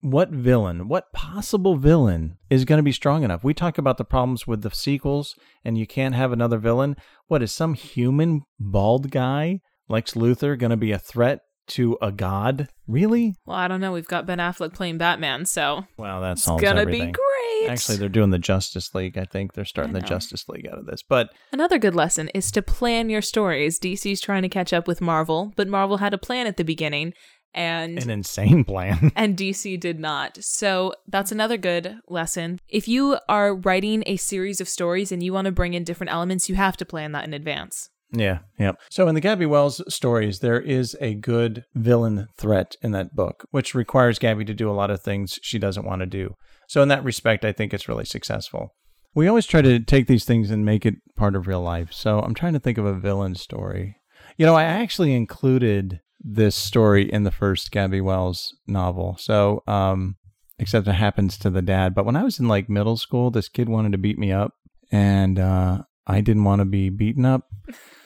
[0.00, 3.44] what villain, what possible villain is going to be strong enough?
[3.44, 6.96] We talk about the problems with the sequels, and you can't have another villain.
[7.26, 12.10] What is some human bald guy, Lex Luthor, going to be a threat to a
[12.12, 12.68] god?
[12.86, 13.34] Really?
[13.46, 13.92] Well, I don't know.
[13.92, 17.06] We've got Ben Affleck playing Batman, so Well, that's gonna everything.
[17.08, 17.70] be great.
[17.70, 19.18] Actually, they're doing the Justice League.
[19.18, 20.00] I think they're starting the.
[20.00, 21.02] Justice League out of this.
[21.02, 23.78] But Another good lesson is to plan your stories.
[23.78, 27.12] DC's trying to catch up with Marvel, but Marvel had a plan at the beginning,
[27.52, 29.10] and an insane plan.
[29.16, 30.38] and DC did not.
[30.40, 32.60] So that's another good lesson.
[32.68, 36.12] If you are writing a series of stories and you want to bring in different
[36.12, 37.90] elements, you have to plan that in advance.
[38.12, 38.72] Yeah, yeah.
[38.90, 43.46] So in the Gabby Wells stories, there is a good villain threat in that book,
[43.50, 46.34] which requires Gabby to do a lot of things she doesn't want to do.
[46.68, 48.74] So in that respect, I think it's really successful.
[49.14, 51.92] We always try to take these things and make it part of real life.
[51.92, 53.96] So I'm trying to think of a villain story.
[54.36, 59.16] You know, I actually included this story in the first Gabby Wells novel.
[59.18, 60.16] So, um,
[60.58, 61.94] except it happens to the dad.
[61.94, 64.52] But when I was in like middle school, this kid wanted to beat me up,
[64.90, 67.48] and uh, I didn't want to be beaten up.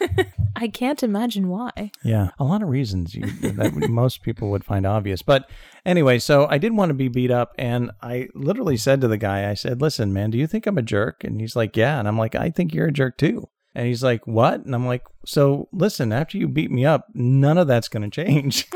[0.57, 1.93] I can't imagine why.
[2.05, 5.23] Yeah, a lot of reasons you, that most people would find obvious.
[5.23, 5.49] But
[5.87, 9.17] anyway, so I didn't want to be beat up, and I literally said to the
[9.17, 11.99] guy, I said, "Listen, man, do you think I'm a jerk?" And he's like, "Yeah,"
[11.99, 14.87] and I'm like, "I think you're a jerk too." And he's like, "What?" And I'm
[14.87, 18.69] like, "So listen, after you beat me up, none of that's going to change."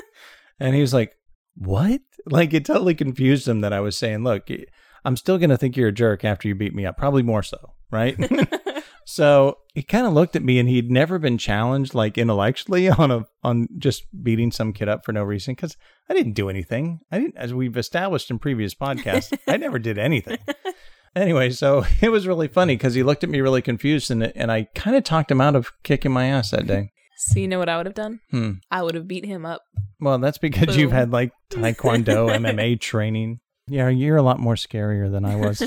[0.60, 1.16] and he was like,
[1.54, 4.48] "What?" Like it totally confused him that I was saying, "Look,
[5.04, 7.42] I'm still going to think you're a jerk after you beat me up, probably more
[7.42, 8.18] so, right?"
[9.06, 13.10] So he kind of looked at me and he'd never been challenged like intellectually on
[13.10, 15.76] a on just beating some kid up for no reason because
[16.08, 17.00] I didn't do anything.
[17.10, 20.38] I didn't as we've established in previous podcasts, I never did anything.
[21.16, 24.50] Anyway, so it was really funny because he looked at me really confused and and
[24.50, 26.90] I kind of talked him out of kicking my ass that day.
[27.16, 28.18] So you know what I would have done?
[28.32, 28.52] Hmm.
[28.70, 29.62] I would have beat him up.
[30.00, 33.38] Well, that's because you've had like taekwondo, MMA training.
[33.68, 35.62] Yeah, you're a lot more scarier than I was.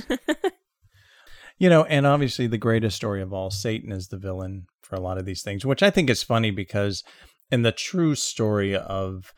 [1.57, 5.01] You know, and obviously the greatest story of all, Satan is the villain for a
[5.01, 7.03] lot of these things, which I think is funny because
[7.51, 9.33] in the true story of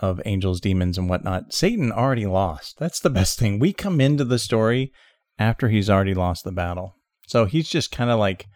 [0.00, 2.78] of angels, demons, and whatnot, Satan already lost.
[2.78, 3.58] That's the best thing.
[3.58, 4.92] We come into the story
[5.38, 6.96] after he's already lost the battle.
[7.28, 8.46] So he's just kind of like,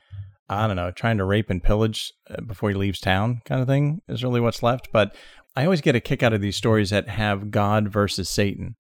[0.48, 3.68] I don't know, trying to rape and pillage uh, before he leaves town, kind of
[3.68, 4.88] thing, is really what's left.
[4.92, 5.14] But
[5.56, 8.74] I always get a kick out of these stories that have God versus Satan.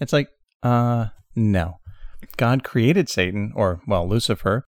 [0.00, 0.28] It's like,
[0.62, 1.78] uh, no.
[2.36, 4.64] God created Satan, or, well, Lucifer.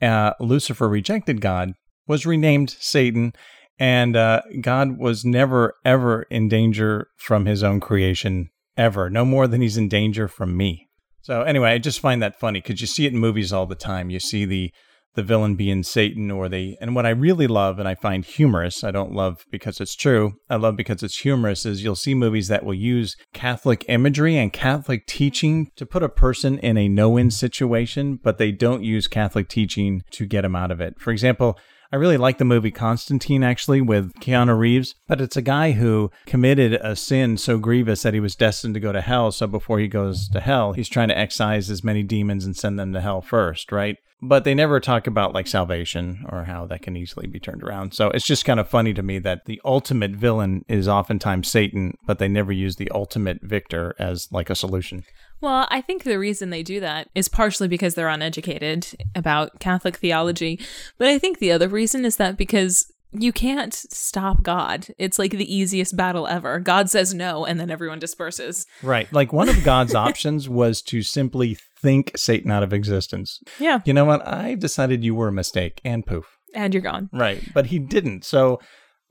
[0.00, 1.72] Uh, Lucifer rejected God,
[2.06, 3.32] was renamed Satan,
[3.78, 9.10] and uh, God was never, ever in danger from his own creation, ever.
[9.10, 10.88] No more than he's in danger from me.
[11.22, 13.74] So, anyway, I just find that funny because you see it in movies all the
[13.74, 14.10] time.
[14.10, 14.72] You see the
[15.14, 18.84] the villain being Satan or the and what I really love and I find humorous,
[18.84, 20.34] I don't love because it's true.
[20.48, 24.52] I love because it's humorous is you'll see movies that will use Catholic imagery and
[24.52, 29.48] Catholic teaching to put a person in a no-win situation, but they don't use Catholic
[29.48, 31.00] teaching to get him out of it.
[31.00, 31.58] For example,
[31.92, 36.12] I really like the movie Constantine actually with Keanu Reeves, but it's a guy who
[36.24, 39.32] committed a sin so grievous that he was destined to go to hell.
[39.32, 42.78] So before he goes to hell, he's trying to excise as many demons and send
[42.78, 43.96] them to hell first, right?
[44.22, 47.94] But they never talk about like salvation or how that can easily be turned around.
[47.94, 51.96] So it's just kind of funny to me that the ultimate villain is oftentimes Satan,
[52.06, 55.04] but they never use the ultimate victor as like a solution.
[55.40, 59.96] Well, I think the reason they do that is partially because they're uneducated about Catholic
[59.96, 60.60] theology.
[60.98, 64.88] But I think the other reason is that because you can't stop God.
[64.98, 66.60] It's like the easiest battle ever.
[66.60, 68.66] God says no, and then everyone disperses.
[68.82, 69.12] Right.
[69.12, 73.40] Like one of God's options was to simply think Satan out of existence.
[73.58, 73.80] Yeah.
[73.84, 74.26] You know what?
[74.26, 76.36] I decided you were a mistake and poof.
[76.54, 77.08] And you're gone.
[77.12, 77.42] Right.
[77.54, 78.24] But he didn't.
[78.24, 78.60] So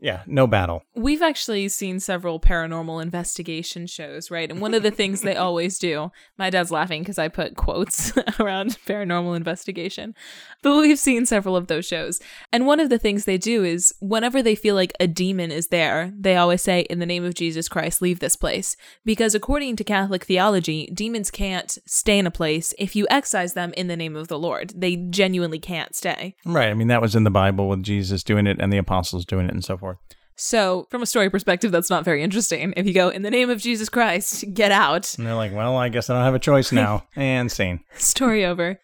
[0.02, 0.84] Yeah, no battle.
[0.96, 4.50] We've actually seen several paranormal investigation shows, right?
[4.50, 8.14] And one of the things they always do, my dad's laughing because I put quotes
[8.40, 10.16] around paranormal investigation,
[10.62, 12.20] but we've seen several of those shows.
[12.54, 15.68] And one of the things they do is whenever they feel like a demon is
[15.68, 18.78] there, they always say, In the name of Jesus Christ, leave this place.
[19.04, 23.74] Because according to Catholic theology, demons can't stay in a place if you excise them
[23.76, 24.72] in the name of the Lord.
[24.76, 26.36] They genuinely can't stay.
[26.46, 26.70] Right.
[26.70, 29.48] I mean, that was in the Bible with Jesus doing it and the apostles doing
[29.48, 29.89] it and so forth.
[30.36, 32.74] So, from a story perspective, that's not very interesting.
[32.78, 35.18] If you go, in the name of Jesus Christ, get out.
[35.18, 37.06] And they're like, well, I guess I don't have a choice now.
[37.18, 37.82] and scene.
[37.96, 38.80] Story over.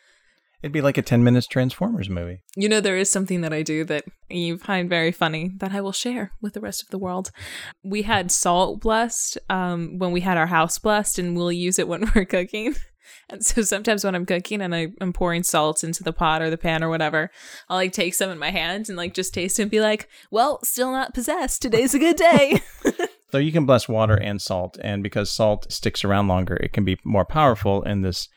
[0.62, 2.42] It'd be like a 10 minutes Transformers movie.
[2.58, 5.80] You know, there is something that I do that you find very funny that I
[5.80, 7.32] will share with the rest of the world.
[7.84, 11.88] We had salt blessed um, when we had our house blessed, and we'll use it
[11.88, 12.76] when we're cooking.
[13.30, 16.50] And so sometimes when I'm cooking and I, am pouring salt into the pot or
[16.50, 17.32] the pan or whatever,
[17.70, 20.10] I'll like take some in my hand and like just taste it and be like,
[20.32, 21.62] well, still not possessed.
[21.62, 22.62] Today's a good day.
[23.32, 24.78] so you can bless water and salt.
[24.82, 28.30] And because salt sticks around longer, it can be more powerful in this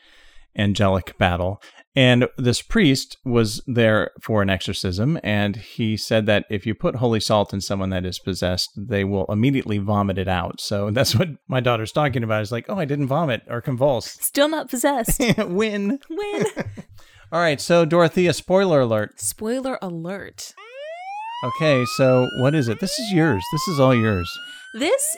[0.57, 1.61] angelic battle.
[1.95, 6.97] And this priest was there for an exorcism, and he said that if you put
[6.97, 10.61] holy salt in someone that is possessed, they will immediately vomit it out.
[10.61, 12.41] So that's what my daughter's talking about.
[12.41, 14.11] Is like, oh, I didn't vomit or convulse.
[14.21, 15.19] Still not possessed.
[15.37, 15.99] Win.
[16.09, 16.45] Win.
[17.31, 19.19] All right, so Dorothea, spoiler alert.
[19.19, 20.53] Spoiler alert.
[21.41, 22.81] Okay, so what is it?
[22.81, 23.41] This is yours.
[23.53, 24.29] This is all yours.
[24.73, 25.15] This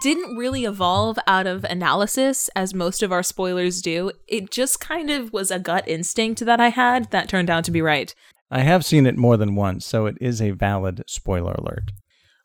[0.00, 4.12] didn't really evolve out of analysis as most of our spoilers do.
[4.28, 7.72] It just kind of was a gut instinct that I had that turned out to
[7.72, 8.14] be right.
[8.48, 11.90] I have seen it more than once, so it is a valid spoiler alert.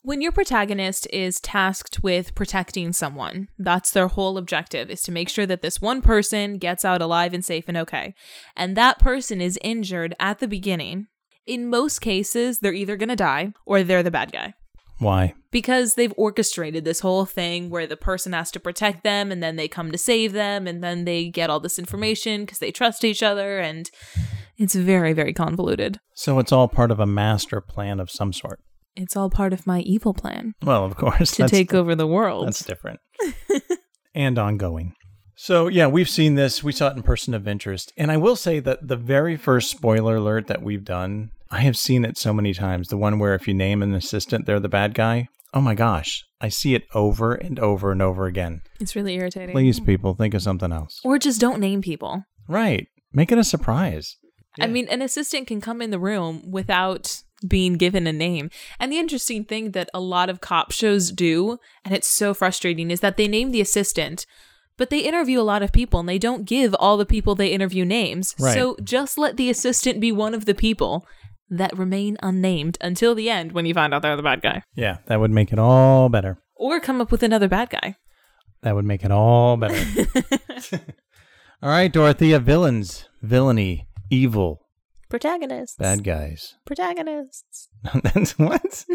[0.01, 5.29] When your protagonist is tasked with protecting someone, that's their whole objective is to make
[5.29, 8.15] sure that this one person gets out alive and safe and okay.
[8.55, 11.05] And that person is injured at the beginning.
[11.51, 14.53] In most cases, they're either going to die or they're the bad guy.
[14.99, 15.33] Why?
[15.51, 19.57] Because they've orchestrated this whole thing where the person has to protect them and then
[19.57, 23.03] they come to save them and then they get all this information because they trust
[23.03, 23.91] each other and
[24.57, 25.99] it's very, very convoluted.
[26.13, 28.61] So it's all part of a master plan of some sort.
[28.95, 30.53] It's all part of my evil plan.
[30.63, 31.31] Well, of course.
[31.31, 32.47] To take over the world.
[32.47, 33.01] That's different.
[34.15, 34.95] and ongoing.
[35.43, 36.63] So, yeah, we've seen this.
[36.63, 37.91] We saw it in Person of Interest.
[37.97, 41.75] And I will say that the very first spoiler alert that we've done I have
[41.75, 42.89] seen it so many times.
[42.89, 45.29] The one where if you name an assistant, they're the bad guy.
[45.51, 46.23] Oh my gosh.
[46.39, 48.61] I see it over and over and over again.
[48.79, 49.51] It's really irritating.
[49.51, 51.01] Please, people, think of something else.
[51.03, 52.23] Or just don't name people.
[52.47, 52.87] Right.
[53.11, 54.17] Make it a surprise.
[54.57, 54.65] Yeah.
[54.65, 58.51] I mean, an assistant can come in the room without being given a name.
[58.79, 62.91] And the interesting thing that a lot of cop shows do, and it's so frustrating,
[62.91, 64.27] is that they name the assistant,
[64.81, 67.49] but they interview a lot of people and they don't give all the people they
[67.49, 68.33] interview names.
[68.39, 68.55] Right.
[68.55, 71.05] So just let the assistant be one of the people
[71.51, 74.63] that remain unnamed until the end when you find out they're the bad guy.
[74.73, 76.39] Yeah, that would make it all better.
[76.55, 77.95] Or come up with another bad guy.
[78.63, 79.77] That would make it all better.
[81.61, 84.61] all right, Dorothea, villains, villainy, evil,
[85.09, 87.69] protagonists, bad guys, protagonists.
[88.03, 88.85] That's what?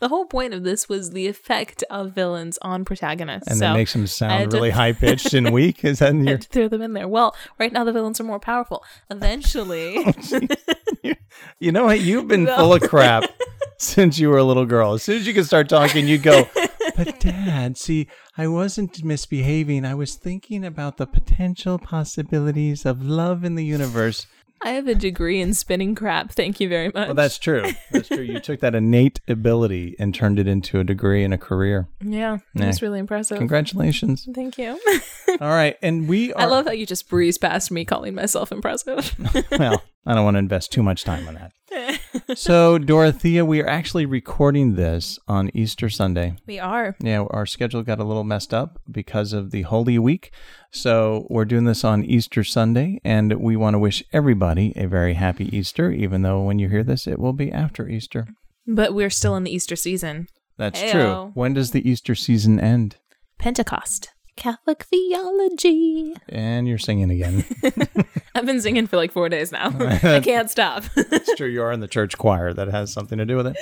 [0.00, 3.48] The whole point of this was the effect of villains on protagonists.
[3.48, 5.84] And so that makes them sound really high pitched and weak.
[5.84, 6.38] Is that your...
[6.38, 7.08] throw them in there?
[7.08, 8.84] Well, right now the villains are more powerful.
[9.10, 11.12] Eventually, oh,
[11.58, 12.00] you know what?
[12.00, 12.56] You've been no.
[12.56, 13.24] full of crap
[13.78, 14.94] since you were a little girl.
[14.94, 16.48] As soon as you can start talking, you go.
[16.96, 19.84] But dad, see, I wasn't misbehaving.
[19.84, 24.26] I was thinking about the potential possibilities of love in the universe
[24.64, 26.32] I have a degree in spinning crap.
[26.32, 27.08] Thank you very much.
[27.08, 27.70] Well, that's true.
[27.92, 28.22] That's true.
[28.22, 31.86] You took that innate ability and turned it into a degree and a career.
[32.00, 33.36] Yeah, that's really impressive.
[33.36, 34.26] Congratulations.
[34.34, 34.80] Thank you.
[35.40, 36.42] All right, and we are.
[36.42, 39.14] I love how you just breeze past me calling myself impressive.
[39.50, 41.52] well, I don't want to invest too much time on that.
[42.34, 46.36] so, Dorothea, we are actually recording this on Easter Sunday.
[46.46, 46.96] We are.
[47.00, 50.32] Yeah, our schedule got a little messed up because of the Holy Week.
[50.76, 55.14] So, we're doing this on Easter Sunday, and we want to wish everybody a very
[55.14, 58.26] happy Easter, even though when you hear this, it will be after Easter.
[58.66, 60.26] But we're still in the Easter season.
[60.58, 60.92] That's Hey-o.
[60.92, 61.30] true.
[61.34, 62.96] When does the Easter season end?
[63.38, 64.10] Pentecost.
[64.36, 66.14] Catholic theology.
[66.28, 67.44] And you're singing again.
[68.34, 69.68] I've been singing for like four days now.
[70.02, 70.82] I can't stop.
[70.96, 71.46] it's true.
[71.48, 72.52] You are in the church choir.
[72.52, 73.56] That has something to do with it.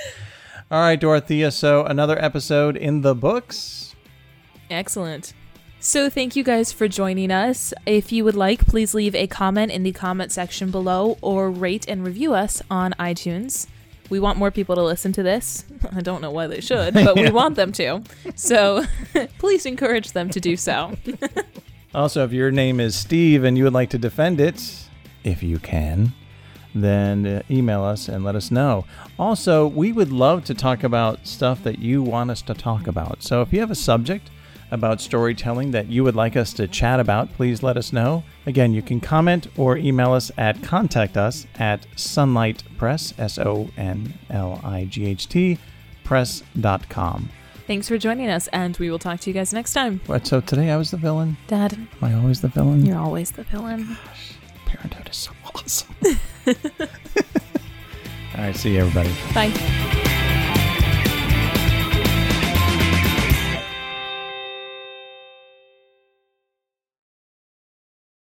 [0.71, 1.51] All right, Dorothea.
[1.51, 3.93] So another episode in the books.
[4.71, 5.33] Excellent.
[5.85, 7.73] So, thank you guys for joining us.
[7.85, 11.89] If you would like, please leave a comment in the comment section below or rate
[11.89, 13.67] and review us on iTunes.
[14.09, 15.65] We want more people to listen to this.
[15.93, 18.01] I don't know why they should, but we want them to.
[18.35, 18.85] So
[19.39, 20.95] please encourage them to do so.
[21.93, 24.87] also, if your name is Steve and you would like to defend it,
[25.25, 26.13] if you can,
[26.73, 28.85] then uh, email us and let us know.
[29.19, 33.21] Also, we would love to talk about stuff that you want us to talk about.
[33.21, 34.29] So if you have a subject
[34.73, 38.23] about storytelling that you would like us to chat about, please let us know.
[38.45, 44.13] Again, you can comment or email us at contact us at sonlightpress, S O N
[44.29, 45.57] L I G H T,
[46.03, 47.29] press.com.
[47.65, 50.01] Thanks for joining us, and we will talk to you guys next time.
[50.07, 51.37] What, so today I was the villain?
[51.47, 52.85] Dad, Am I always the villain?
[52.85, 53.97] you're always the villain.
[54.65, 55.95] Parenthood is so awesome.
[58.35, 59.13] All right, see you, everybody.
[59.33, 60.09] Bye.